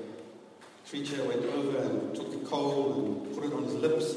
creature 0.94 1.24
went 1.24 1.44
over 1.46 1.78
and 1.78 2.14
took 2.14 2.30
the 2.30 2.46
coal 2.46 2.92
and 2.94 3.34
put 3.34 3.44
it 3.44 3.52
on 3.52 3.64
his 3.64 3.74
lips 3.74 4.14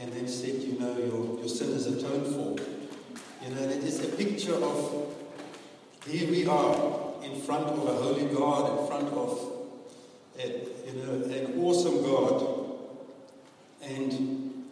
and 0.00 0.12
then 0.12 0.28
said, 0.28 0.62
you 0.62 0.78
know, 0.78 0.96
your, 0.96 1.40
your 1.40 1.48
sin 1.48 1.70
is 1.70 1.86
atoned 1.86 2.26
for. 2.26 2.62
You 3.44 3.54
know, 3.54 3.62
it 3.62 3.82
is 3.82 4.04
a 4.04 4.08
picture 4.08 4.54
of 4.54 5.16
here 6.06 6.30
we 6.30 6.46
are 6.46 7.14
in 7.24 7.40
front 7.40 7.66
of 7.66 7.88
a 7.88 7.92
holy 7.92 8.26
God, 8.26 8.78
in 8.78 8.86
front 8.86 9.08
of 9.08 9.52
a, 10.38 10.46
you 10.46 11.02
know, 11.02 11.24
an 11.24 11.60
awesome 11.60 12.02
God. 12.02 12.46
And 13.82 14.64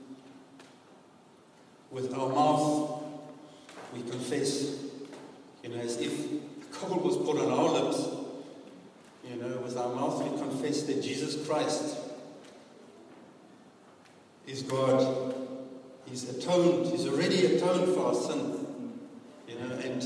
with 1.91 2.15
our 2.15 2.29
mouth 2.29 3.03
we 3.95 4.03
confess, 4.03 4.79
you 5.63 5.71
know, 5.71 5.77
as 5.77 6.01
if 6.01 6.27
coal 6.73 6.99
was 6.99 7.17
put 7.17 7.39
on 7.39 7.51
our 7.51 7.83
lips, 7.83 8.07
you 9.29 9.37
know, 9.37 9.59
with 9.59 9.77
our 9.77 9.95
mouth 9.95 10.23
we 10.23 10.39
confess 10.39 10.83
that 10.85 11.03
Jesus 11.03 11.47
Christ 11.47 11.97
is 14.47 14.63
God. 14.63 15.35
He's 16.07 16.29
atoned, 16.29 16.87
He's 16.87 17.07
already 17.07 17.57
atoned 17.57 17.95
for 17.95 18.07
our 18.07 18.15
sin. 18.15 18.57
You 19.49 19.55
know, 19.59 19.75
and 19.77 20.03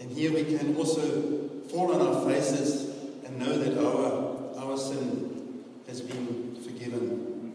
and 0.00 0.10
here 0.10 0.32
we 0.32 0.44
can 0.44 0.76
also 0.76 1.48
fall 1.68 1.94
on 1.94 2.00
our 2.00 2.24
faces 2.30 2.90
and 3.24 3.38
know 3.38 3.58
that 3.58 3.78
our 3.78 4.30
our 4.70 4.76
sin 4.76 5.64
has 5.86 6.00
been 6.00 6.56
forgiven. 6.62 7.54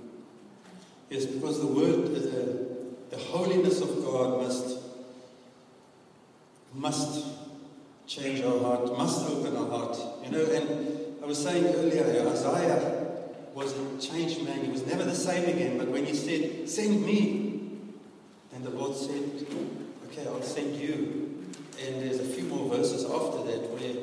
Yes, 1.09 1.25
because 1.25 1.59
the 1.59 1.67
word, 1.67 2.13
the, 2.15 3.15
the 3.15 3.17
holiness 3.17 3.79
of 3.81 4.03
God 4.03 4.41
must, 4.41 4.74
must 6.85 7.25
change 8.05 8.43
our 8.43 8.59
heart, 8.59 8.95
must 8.95 9.27
open 9.27 9.57
our 9.57 9.67
heart. 9.67 9.97
You 10.23 10.29
know, 10.29 10.45
and 10.45 11.17
I 11.23 11.25
was 11.25 11.41
saying 11.41 11.65
earlier, 11.65 12.27
Isaiah 12.27 13.07
was 13.55 13.73
a 13.73 13.99
changed 13.99 14.43
man. 14.43 14.63
He 14.63 14.71
was 14.71 14.85
never 14.85 15.03
the 15.03 15.15
same 15.15 15.49
again. 15.49 15.79
But 15.79 15.87
when 15.87 16.05
he 16.05 16.13
said, 16.13 16.69
Send 16.69 17.03
me, 17.03 17.17
and 18.53 18.63
the 18.63 18.69
Lord 18.69 18.95
said, 18.95 19.47
Okay, 20.05 20.27
I'll 20.27 20.43
send 20.43 20.75
you. 20.75 21.49
And 21.83 22.03
there's 22.03 22.19
a 22.19 22.25
few 22.35 22.43
more 22.43 22.69
verses 22.69 23.03
after 23.03 23.39
that 23.49 23.61
where 23.71 23.95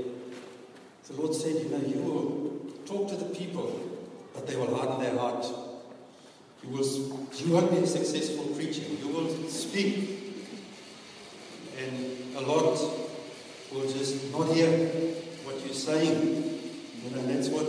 the 1.06 1.22
Lord 1.22 1.34
said, 1.36 1.62
You 1.62 1.68
know, 1.68 1.82
you 1.86 2.00
will 2.02 2.72
talk 2.84 3.08
to 3.10 3.16
the 3.16 3.32
people, 3.32 3.68
but 4.34 4.48
they 4.48 4.56
will 4.56 4.74
harden 4.74 4.98
their 5.00 5.16
heart. 5.16 5.46
You, 6.64 6.70
will, 6.70 6.84
you 7.36 7.52
won't 7.52 7.70
be 7.70 7.78
a 7.78 7.86
successful 7.86 8.46
preacher. 8.56 8.82
You 9.00 9.08
will 9.08 9.48
speak, 9.48 10.18
and 11.78 12.21
a 12.36 12.40
lot 12.40 12.78
will 13.72 13.88
just 13.88 14.32
not 14.32 14.52
hear 14.52 14.70
what 15.44 15.64
you're 15.64 15.74
saying. 15.74 16.60
You 17.04 17.10
know, 17.10 17.22
that's 17.26 17.48
what, 17.48 17.64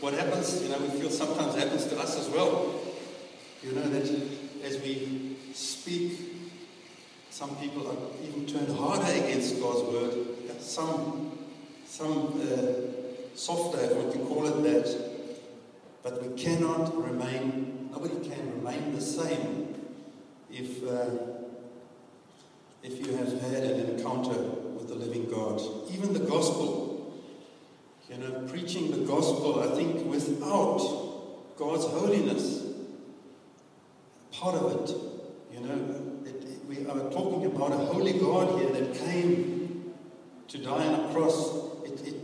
what 0.00 0.14
happens. 0.14 0.62
You 0.62 0.70
know, 0.70 0.78
we 0.78 0.88
feel 1.00 1.10
sometimes 1.10 1.54
happens 1.56 1.86
to 1.86 1.98
us 1.98 2.18
as 2.18 2.28
well. 2.28 2.80
You 3.62 3.72
know, 3.72 3.82
that 3.82 4.08
as 4.64 4.80
we 4.80 5.36
speak, 5.52 6.18
some 7.30 7.56
people 7.56 7.88
are 7.88 8.26
even 8.26 8.46
turned 8.46 8.76
harder 8.76 9.10
against 9.12 9.60
God's 9.60 9.82
word. 9.82 10.26
Some, 10.60 11.38
some 11.86 12.40
uh, 12.40 13.36
softer, 13.36 13.80
if 13.80 14.16
we 14.16 14.24
call 14.24 14.46
it 14.46 14.62
that. 14.62 15.12
But 16.02 16.22
we 16.22 16.40
cannot 16.40 16.96
remain, 17.02 17.90
nobody 17.92 18.28
can 18.28 18.62
remain 18.62 18.94
the 18.94 19.00
same 19.00 19.74
if, 20.50 20.84
uh, 20.86 21.31
if 22.82 22.98
you 22.98 23.16
have 23.16 23.40
had 23.40 23.62
an 23.62 23.90
encounter 23.90 24.38
with 24.40 24.88
the 24.88 24.94
living 24.94 25.30
God. 25.30 25.60
Even 25.92 26.12
the 26.12 26.20
gospel, 26.20 27.14
you 28.10 28.18
know, 28.18 28.46
preaching 28.48 28.90
the 28.90 29.06
gospel, 29.06 29.62
I 29.62 29.76
think 29.76 30.04
without 30.06 31.56
God's 31.56 31.84
holiness, 31.84 32.64
part 34.32 34.56
of 34.56 34.72
it, 34.72 34.96
you 35.52 35.60
know, 35.60 36.24
it, 36.26 36.44
it, 36.44 36.64
we 36.66 36.78
are 36.86 37.10
talking 37.10 37.46
about 37.46 37.72
a 37.72 37.76
holy 37.76 38.14
God 38.18 38.58
here 38.58 38.70
that 38.70 38.94
came 38.94 39.94
to 40.48 40.58
die 40.58 40.86
on 40.86 41.08
a 41.08 41.12
cross. 41.12 41.84
It, 41.84 42.14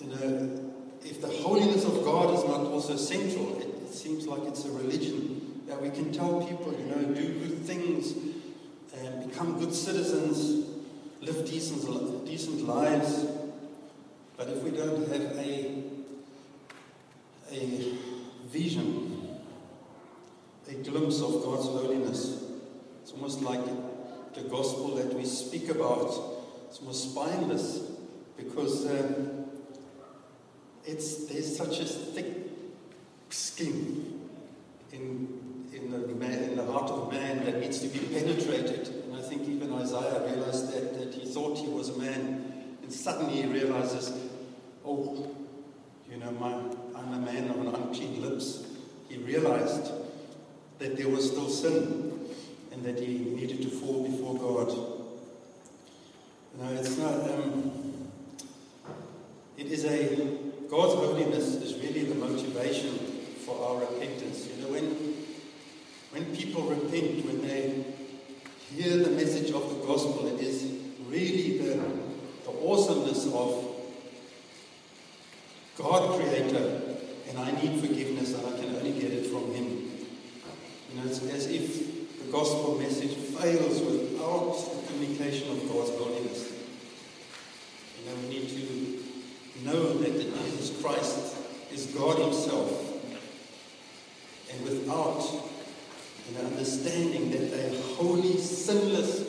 you 0.00 0.06
know, 0.08 0.72
if 1.02 1.22
the 1.22 1.28
holiness 1.28 1.84
of 1.84 2.04
God 2.04 2.34
is 2.34 2.44
not 2.44 2.60
also 2.60 2.96
central, 2.96 3.58
it 3.60 3.94
seems 3.94 4.26
like 4.26 4.42
it's 4.42 4.66
a 4.66 4.70
religion 4.70 5.62
that 5.66 5.80
we 5.80 5.88
can 5.88 6.12
tell 6.12 6.44
people, 6.46 6.74
you 6.78 6.84
know, 6.86 7.14
do 7.14 7.38
good 7.38 7.58
things 7.60 8.14
and 9.00 9.28
become 9.28 9.58
good 9.58 9.74
citizens, 9.74 10.66
live 11.20 11.48
decent, 11.48 12.26
decent 12.26 12.66
lives. 12.66 13.26
But 14.36 14.48
if 14.48 14.62
we 14.62 14.70
don't 14.70 15.08
have 15.08 15.36
a, 15.38 15.82
a 17.50 17.94
vision, 18.46 19.38
a 20.68 20.74
glimpse 20.74 21.20
of 21.20 21.42
God's 21.42 21.66
holiness, 21.66 22.44
it's 23.02 23.12
almost 23.12 23.42
like 23.42 23.64
the 24.34 24.42
gospel 24.42 24.94
that 24.96 25.12
we 25.14 25.24
speak 25.24 25.68
about. 25.68 26.14
It's 26.68 26.78
almost 26.78 27.10
spineless 27.12 27.80
because. 28.36 28.86
Um, 28.86 29.40
it's, 30.86 31.26
there's 31.26 31.56
such 31.56 31.80
a 31.80 31.84
thick 31.84 32.26
skin 33.28 34.28
in, 34.92 35.68
in, 35.72 35.90
the 35.90 36.04
in 36.04 36.56
the 36.56 36.64
heart 36.64 36.90
of 36.90 37.12
man 37.12 37.44
that 37.44 37.60
needs 37.60 37.80
to 37.80 37.88
be 37.88 37.98
penetrated. 37.98 38.88
And 38.88 39.16
I 39.16 39.22
think 39.22 39.48
even 39.48 39.72
Isaiah 39.92 40.34
realized 40.34 40.72
that, 40.72 40.98
that 40.98 41.14
he 41.14 41.26
thought 41.26 41.58
he 41.58 41.66
was 41.66 41.88
a 41.88 41.98
man, 41.98 42.76
and 42.82 42.92
suddenly 42.92 43.42
he 43.42 43.46
realizes, 43.46 44.12
oh, 44.84 45.34
you 46.10 46.16
know, 46.18 46.30
my, 46.32 46.52
I'm 46.98 47.12
a 47.12 47.18
man 47.18 47.50
of 47.50 47.60
an 47.60 47.74
unclean 47.74 48.22
lips. 48.22 48.64
He 49.08 49.16
realized 49.18 49.90
that 50.78 50.96
there 50.96 51.08
was 51.08 51.30
still 51.30 51.48
sin 51.48 52.20
and 52.72 52.84
that 52.84 52.98
he 52.98 53.18
needed 53.18 53.62
to 53.62 53.68
fall 53.68 54.08
before 54.08 54.34
God. 54.38 54.70
You 56.54 56.64
know, 56.64 56.80
it's 56.80 56.96
not, 56.96 57.30
um, 57.30 58.10
it 59.56 59.66
is 59.66 59.84
a 59.84 60.38
God's 60.70 60.94
holiness 60.94 61.56
is 61.56 61.74
really 61.82 62.04
the 62.04 62.14
motivation 62.14 62.96
for 63.44 63.60
our 63.60 63.80
repentance. 63.80 64.48
You 64.48 64.62
know, 64.62 64.68
when, 64.68 64.84
when 66.12 66.36
people 66.36 66.62
repent, 66.62 67.26
when 67.26 67.42
they 67.42 67.84
hear 68.76 68.98
the 68.98 69.10
message 69.10 69.50
of 69.50 69.68
the 69.68 69.84
gospel, 69.84 70.28
it 70.28 70.40
is 70.40 70.64
really 71.08 71.58
the, 71.58 71.74
the 72.44 72.52
awesomeness 72.64 73.26
of 73.26 73.66
God 75.76 76.20
creator, 76.20 76.80
and 77.28 77.38
I 77.38 77.50
need 77.50 77.80
forgiveness, 77.80 78.34
and 78.34 78.46
I 78.46 78.60
can 78.60 78.76
only 78.76 78.92
get 78.92 79.10
it 79.12 79.26
from 79.26 79.52
Him. 79.52 79.90
You 80.88 81.00
know, 81.00 81.06
it's 81.06 81.22
as 81.24 81.46
if 81.46 82.18
the 82.18 82.30
gospel 82.30 82.78
message 82.78 83.14
fails 83.14 83.80
without 83.80 84.54
the 84.54 84.92
communication 84.92 85.50
of 85.50 85.68
God's 85.68 85.90
holiness. 85.90 86.52
You 87.98 88.10
know, 88.10 88.16
we 88.22 88.28
need 88.28 88.48
to 88.50 89.64
know 89.64 89.94
that 89.94 90.12
Jesus 90.12 90.80
Christ 90.80 91.36
is 91.72 91.86
God 91.86 92.18
Himself. 92.18 92.86
And 94.52 94.64
without 94.64 95.24
an 96.28 96.46
understanding 96.46 97.30
that 97.30 97.52
a 97.52 97.82
holy, 97.94 98.36
sinless 98.38 99.24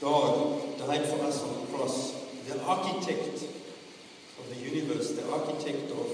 God 0.00 0.78
died 0.78 1.06
for 1.06 1.24
us 1.24 1.42
on 1.42 1.60
the 1.60 1.66
cross, 1.72 2.14
the 2.48 2.60
architect 2.62 3.44
of 4.38 4.48
the 4.48 4.56
universe, 4.56 5.12
the 5.12 5.28
architect 5.30 5.90
of, 5.90 6.06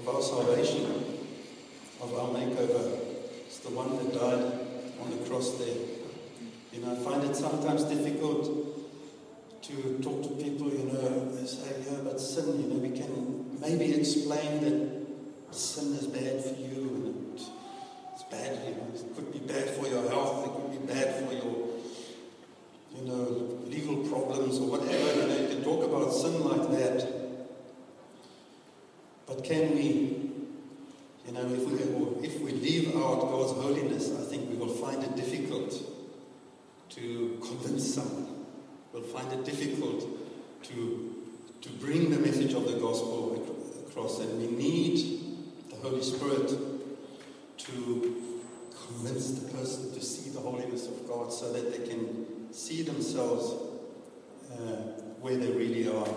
of 0.00 0.08
our 0.08 0.22
salvation, 0.22 0.86
of 2.02 2.14
our 2.14 2.28
makeover, 2.28 2.98
It's 3.46 3.58
the 3.60 3.70
one 3.70 3.96
that 3.96 4.12
died 4.12 4.42
on 5.00 5.10
the 5.10 5.28
cross 5.28 5.58
there. 5.58 5.76
You 6.72 6.80
know, 6.80 6.92
I 6.92 6.96
find 6.96 7.24
it 7.24 7.36
sometimes 7.36 7.84
difficult 7.84 8.70
to 9.62 9.98
talk 10.02 10.22
to 10.22 10.30
people, 10.42 10.68
you 10.68 10.84
know, 10.84 11.30
they 11.34 11.46
say, 11.46 11.68
yeah, 11.86 11.98
but 12.02 12.18
sin, 12.20 12.60
you 12.60 12.68
know, 12.68 12.76
we 12.76 12.90
can 12.90 13.60
maybe 13.60 13.94
explain 13.94 14.60
that 14.64 15.54
sin 15.54 15.94
is 15.94 16.06
bad 16.06 16.42
for 16.42 16.60
you 16.60 16.88
and 17.04 17.40
it's 18.14 18.22
bad, 18.30 18.58
you 18.66 18.74
know, 18.74 18.86
it 18.94 19.14
could 19.14 19.32
be 19.32 19.38
bad 19.40 19.68
for 19.70 19.86
your 19.86 20.08
health, 20.08 20.46
it 20.46 20.50
could 20.50 20.72
be 20.72 20.92
bad 20.92 21.14
for 21.24 21.32
your, 21.32 21.68
you 22.96 23.04
know, 23.04 23.60
legal 23.66 23.98
problems 24.08 24.58
or 24.58 24.70
whatever, 24.70 25.20
you 25.20 25.28
know, 25.28 25.36
you 25.36 25.48
can 25.48 25.62
talk 25.62 25.84
about 25.84 26.12
sin 26.12 26.42
like 26.42 26.70
that. 26.70 27.06
But 29.26 29.44
can 29.44 29.74
we, 29.74 30.30
you 31.26 31.32
know, 31.32 31.42
if 31.42 31.64
we, 31.64 32.26
if 32.26 32.40
we 32.40 32.52
leave 32.52 32.96
out 32.96 33.20
God's 33.20 33.52
holiness, 33.52 34.10
I 34.18 34.24
think 34.24 34.50
we 34.50 34.56
will 34.56 34.74
find 34.74 35.02
it 35.02 35.14
difficult 35.14 35.74
to 36.90 37.38
convince 37.40 37.94
someone 37.94 38.30
will 38.92 39.02
find 39.02 39.32
it 39.32 39.44
difficult 39.44 40.04
to, 40.64 41.14
to 41.60 41.68
bring 41.70 42.10
the 42.10 42.18
message 42.18 42.52
of 42.54 42.64
the 42.64 42.78
gospel 42.78 43.62
across. 43.86 44.20
And 44.20 44.38
we 44.38 44.48
need 44.48 45.20
the 45.70 45.76
Holy 45.76 46.02
Spirit 46.02 46.48
to 47.58 48.22
convince 48.86 49.30
the 49.32 49.52
person 49.52 49.92
to 49.92 50.00
see 50.00 50.30
the 50.30 50.40
holiness 50.40 50.86
of 50.86 51.06
God 51.06 51.32
so 51.32 51.52
that 51.52 51.72
they 51.72 51.88
can 51.88 52.52
see 52.52 52.82
themselves 52.82 53.52
uh, 54.52 54.56
where 55.20 55.36
they 55.36 55.50
really 55.50 55.86
are. 55.88 56.08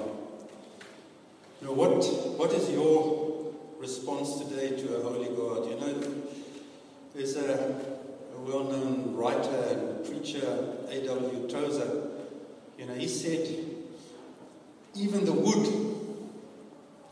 You 1.62 1.68
know, 1.68 1.74
what, 1.74 2.04
what 2.38 2.52
is 2.54 2.70
your 2.72 3.54
response 3.78 4.40
today 4.40 4.70
to 4.82 4.98
a 4.98 5.04
holy 5.04 5.30
God? 5.36 5.70
You 5.70 5.80
know, 5.80 6.14
there's 7.14 7.36
a, 7.38 7.54
a 8.36 8.40
well 8.42 8.64
known 8.64 9.16
writer 9.16 9.68
and 9.70 10.06
preacher, 10.06 10.74
You 12.78 12.86
know, 12.86 12.96
he 12.96 13.08
said, 13.08 13.48
even 14.96 15.26
the 15.26 15.34
wood, 15.34 15.66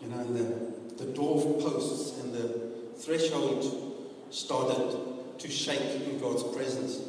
you 0.01 0.07
know, 0.07 0.19
and 0.19 0.35
the, 0.35 1.03
the 1.03 1.11
door 1.13 1.41
posts 1.61 2.19
and 2.21 2.33
the 2.33 2.59
threshold 2.97 4.11
started 4.29 4.97
to 5.39 5.49
shake 5.49 6.01
in 6.07 6.19
God's 6.19 6.43
presence. 6.43 6.99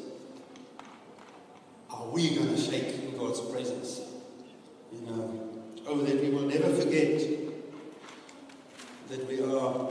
Are 1.90 2.07
we 2.09 2.34
going 2.34 2.55
to 2.55 2.61
shake 2.61 2.94
in 3.03 3.16
God's 3.18 3.40
presence? 3.40 4.00
You 4.92 5.07
know, 5.07 5.50
oh, 5.86 6.03
that 6.03 6.20
we 6.20 6.30
will 6.30 6.42
never 6.42 6.72
forget 6.74 7.20
that 9.09 9.28
we 9.28 9.42
are 9.42 9.90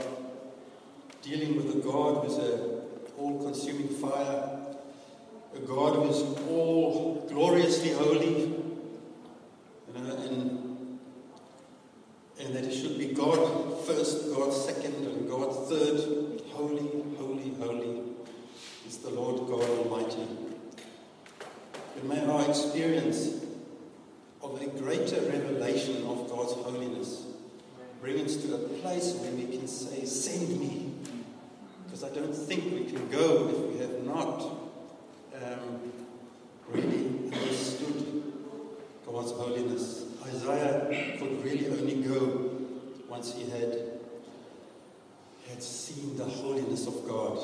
dealing 1.22 1.56
with 1.56 1.76
a 1.76 1.78
God 1.78 2.24
who's 2.24 2.38
an 2.38 2.80
all 3.16 3.44
consuming 3.44 3.88
fire, 3.88 4.61
a 5.54 5.60
God 5.60 5.96
who 5.96 6.08
is 6.08 6.22
all 6.48 7.26
gloriously 7.28 7.92
holy, 7.92 8.44
and, 9.94 10.10
uh, 10.10 10.14
and, 10.16 10.98
and 12.40 12.56
that 12.56 12.64
He 12.64 12.80
should 12.80 12.98
be 12.98 13.08
God 13.08 13.84
first, 13.84 14.34
God 14.34 14.52
second, 14.52 14.94
and 15.06 15.28
God 15.28 15.68
third. 15.68 16.40
Holy, 16.52 16.88
holy, 17.16 17.54
holy 17.58 18.02
is 18.86 18.98
the 18.98 19.10
Lord 19.10 19.48
God 19.48 19.68
Almighty. 19.68 20.26
And 21.96 22.08
may 22.08 22.24
our 22.24 22.48
experience 22.48 23.42
of 24.42 24.60
a 24.60 24.66
greater 24.66 25.20
revelation 25.20 26.04
of 26.06 26.28
God's 26.28 26.52
holiness 26.52 27.26
bring 28.00 28.20
us 28.24 28.36
to 28.36 28.54
a 28.54 28.58
place 28.58 29.14
where 29.14 29.32
we 29.32 29.46
can 29.46 29.68
say, 29.68 30.04
Send 30.04 30.60
me. 30.60 30.92
Because 31.84 32.04
I 32.04 32.10
don't 32.10 32.34
think 32.34 32.64
we 32.72 32.84
can 32.84 33.08
go 33.10 33.48
if 33.48 33.58
we 33.72 33.78
have 33.78 34.02
not 34.04 34.61
um, 35.44 35.92
really 36.68 37.30
understood 37.32 38.22
God's 39.06 39.32
holiness. 39.32 40.04
Isaiah 40.26 41.16
could 41.18 41.44
really 41.44 41.68
only 41.68 42.02
go 42.02 42.50
once 43.08 43.34
he 43.34 43.50
had, 43.50 44.00
had 45.48 45.62
seen 45.62 46.16
the 46.16 46.24
holiness 46.24 46.86
of 46.86 47.06
God. 47.06 47.38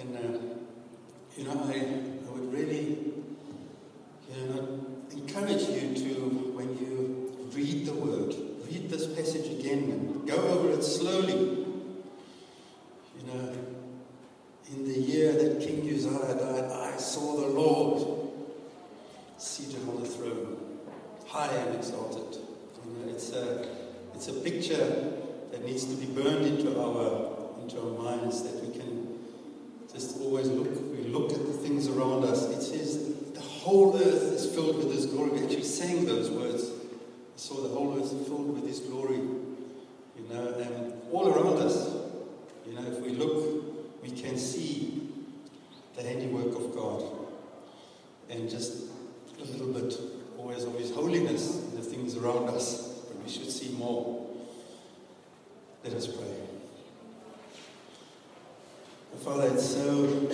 And, 0.00 0.16
uh, 0.16 0.38
you 1.36 1.44
know, 1.44 1.52
I, 1.64 2.28
I 2.28 2.32
would 2.32 2.52
really 2.52 3.14
you 4.32 4.46
know, 4.48 4.86
encourage 5.12 5.68
you 5.68 5.94
to, 5.94 6.10
when 6.54 6.76
you 6.78 7.48
read 7.52 7.86
the 7.86 7.94
word, 7.94 8.34
read 8.66 8.88
this 8.90 9.06
passage 9.06 9.46
again 9.58 9.90
and 9.90 10.26
go 10.28 10.36
over 10.36 10.70
it 10.70 10.82
slowly. 10.82 11.34
You 13.18 13.26
know, 13.26 13.52
in 14.72 14.84
the 14.84 14.98
year 14.98 15.32
that 15.32 15.60
King 15.60 15.88
Uzziah 15.92 16.34
died, 16.34 16.70
I 16.70 16.96
saw 16.96 17.36
the 17.36 17.48
Lord 17.48 18.30
seated 19.36 19.88
on 19.88 20.00
the 20.02 20.08
throne, 20.08 20.78
high 21.26 21.52
and 21.52 21.76
exalted. 21.76 22.40
You 22.84 23.06
know, 23.06 23.12
it's 23.12 23.32
a, 23.32 23.68
it's 24.14 24.28
a 24.28 24.34
picture 24.34 25.12
that 25.50 25.64
needs 25.64 25.84
to 25.84 25.94
be 25.94 26.06
burned 26.06 26.46
into 26.46 26.80
our, 26.80 27.60
into 27.60 27.80
our 27.80 27.98
minds 28.02 28.42
that 28.42 28.64
we 28.64 28.72
can 28.72 29.04
just 29.94 30.20
always 30.20 30.48
look, 30.48 30.68
we 30.90 31.04
look 31.04 31.32
at 31.32 31.46
the 31.46 31.52
things 31.52 31.86
around 31.88 32.24
us. 32.24 32.48
It 32.50 32.62
says 32.62 33.14
the 33.32 33.40
whole 33.40 33.96
earth 33.96 34.32
is 34.32 34.52
filled 34.52 34.78
with 34.78 34.92
His 34.92 35.06
glory. 35.06 35.30
We 35.30 35.44
actually 35.44 35.62
sang 35.62 36.04
those 36.04 36.30
words. 36.30 36.64
I 36.64 37.36
saw 37.36 37.62
the 37.62 37.68
whole 37.68 37.96
earth 37.96 38.10
filled 38.26 38.54
with 38.54 38.66
His 38.66 38.80
glory. 38.80 39.18
You 39.18 40.28
know, 40.30 40.54
and 40.54 40.94
all 41.12 41.28
around 41.28 41.58
us, 41.58 41.94
you 42.66 42.74
know, 42.74 42.82
if 42.90 43.00
we 43.00 43.10
look, 43.10 44.02
we 44.02 44.10
can 44.10 44.36
see 44.36 45.12
the 45.96 46.02
handiwork 46.02 46.56
of 46.56 46.74
God. 46.74 47.04
And 48.30 48.50
just 48.50 48.90
a 49.40 49.44
little 49.44 49.72
bit 49.72 49.96
always 50.38 50.64
of 50.64 50.76
His 50.76 50.90
holiness 50.90 51.62
in 51.62 51.76
the 51.76 51.82
things 51.82 52.16
around 52.16 52.48
us. 52.48 52.88
But 52.88 53.22
we 53.22 53.30
should 53.30 53.50
see 53.50 53.70
more. 53.76 54.28
Let 55.84 55.94
us 55.94 56.08
pray. 56.08 56.34
Father, 59.22 59.48
it's 59.54 59.66
so, 59.66 60.28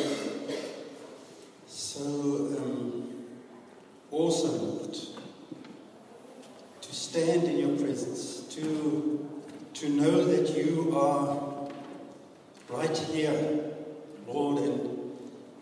so 1.68 2.03
um, 2.03 3.26
awesome, 4.11 4.78
Lord, 4.78 4.94
to 6.80 6.92
stand 6.94 7.44
in 7.44 7.59
your 7.59 7.78
presence, 7.78 8.40
to, 8.55 9.28
to 9.74 9.88
know 9.90 10.24
that 10.24 10.57
you 10.57 10.92
are 10.98 11.68
right 12.71 12.97
here, 12.97 13.73
Lord, 14.27 14.62
and 14.62 15.12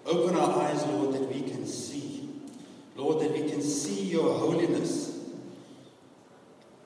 open 0.07 0.37
our 0.37 0.63
eyes, 0.63 0.85
Lord, 0.87 1.15
that 1.15 1.33
we 1.33 1.43
can 1.43 1.67
see. 1.67 2.29
Lord, 2.97 3.21
that 3.23 3.33
we 3.33 3.49
can 3.49 3.63
see 3.63 4.05
your 4.05 4.39
holiness. 4.39 5.19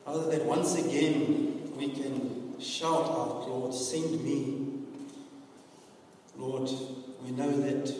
Father, 0.05 0.31
that 0.31 0.45
once 0.45 0.77
again 0.77 1.73
we 1.77 1.89
can 1.89 2.61
shout 2.61 3.09
out, 3.09 3.49
Lord, 3.49 3.75
send 3.75 4.23
me. 4.23 4.69
Lord, 6.37 6.71
we 7.25 7.31
know 7.31 7.51
that 7.61 7.95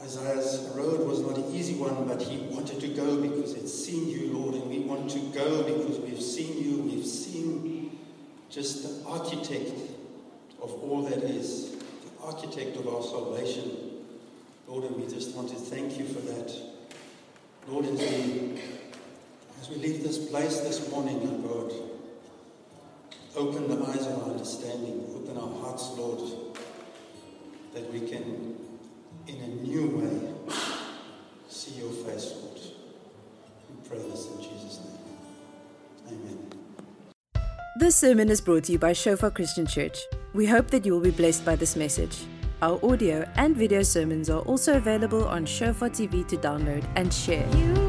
Isaiah's 0.00 0.70
road 0.74 1.06
was 1.06 1.20
not 1.20 1.36
an 1.36 1.54
easy 1.54 1.74
one, 1.74 2.06
but 2.06 2.22
he 2.22 2.38
wanted 2.54 2.80
to 2.80 2.88
go 2.88 3.20
because 3.20 3.54
he'd 3.54 3.68
seen 3.68 4.08
you, 4.08 4.32
Lord, 4.32 4.54
and 4.54 4.70
we 4.70 4.80
want 4.80 5.10
to 5.10 5.18
go 5.34 5.64
because 5.64 5.98
we've 5.98 6.22
seen 6.22 6.62
you. 6.62 6.82
We've 6.82 7.06
seen 7.06 7.98
just 8.48 8.82
the 8.84 9.08
architect 9.08 9.72
of 10.62 10.72
all 10.82 11.02
that 11.02 11.22
is, 11.22 11.70
the 11.72 12.24
architect 12.24 12.76
of 12.76 12.88
our 12.88 13.02
salvation. 13.02 13.70
Lord, 14.66 14.84
and 14.84 14.96
we 14.96 15.12
just 15.12 15.34
want 15.34 15.48
to 15.50 15.56
thank 15.56 15.98
you 15.98 16.06
for 16.06 16.20
that. 16.20 16.54
Lord, 17.66 17.86
as 17.86 17.98
we, 17.98 18.60
as 19.60 19.70
we 19.70 19.76
leave 19.76 20.02
this 20.02 20.18
place 20.28 20.60
this 20.60 20.90
morning, 20.90 21.20
God, 21.42 21.72
open 23.36 23.68
the 23.68 23.86
eyes 23.86 24.06
of 24.06 24.22
our 24.22 24.30
understanding, 24.30 25.06
open 25.14 25.36
our 25.38 25.62
hearts, 25.62 25.88
Lord 25.96 26.48
that 27.78 27.92
we 27.92 28.00
can, 28.00 28.56
in 29.26 29.36
a 29.36 29.48
new 29.62 29.86
way, 29.98 30.54
see 31.48 31.78
your 31.80 31.90
face, 31.90 32.32
Lord. 32.42 32.60
We 33.70 33.88
pray 33.88 33.98
this 34.10 34.26
in 34.26 34.42
Jesus' 34.42 34.80
name. 34.80 36.20
Amen. 36.20 36.57
This 37.78 37.94
sermon 37.94 38.28
is 38.28 38.40
brought 38.40 38.64
to 38.64 38.72
you 38.72 38.78
by 38.80 38.92
Shofar 38.92 39.30
Christian 39.30 39.64
Church. 39.64 40.08
We 40.34 40.46
hope 40.46 40.68
that 40.72 40.84
you 40.84 40.92
will 40.92 41.00
be 41.00 41.12
blessed 41.12 41.44
by 41.44 41.54
this 41.54 41.76
message. 41.76 42.24
Our 42.60 42.84
audio 42.84 43.24
and 43.36 43.56
video 43.56 43.84
sermons 43.84 44.28
are 44.28 44.40
also 44.40 44.78
available 44.78 45.24
on 45.28 45.46
Shofar 45.46 45.88
TV 45.88 46.26
to 46.26 46.36
download 46.36 46.84
and 46.96 47.14
share. 47.14 47.87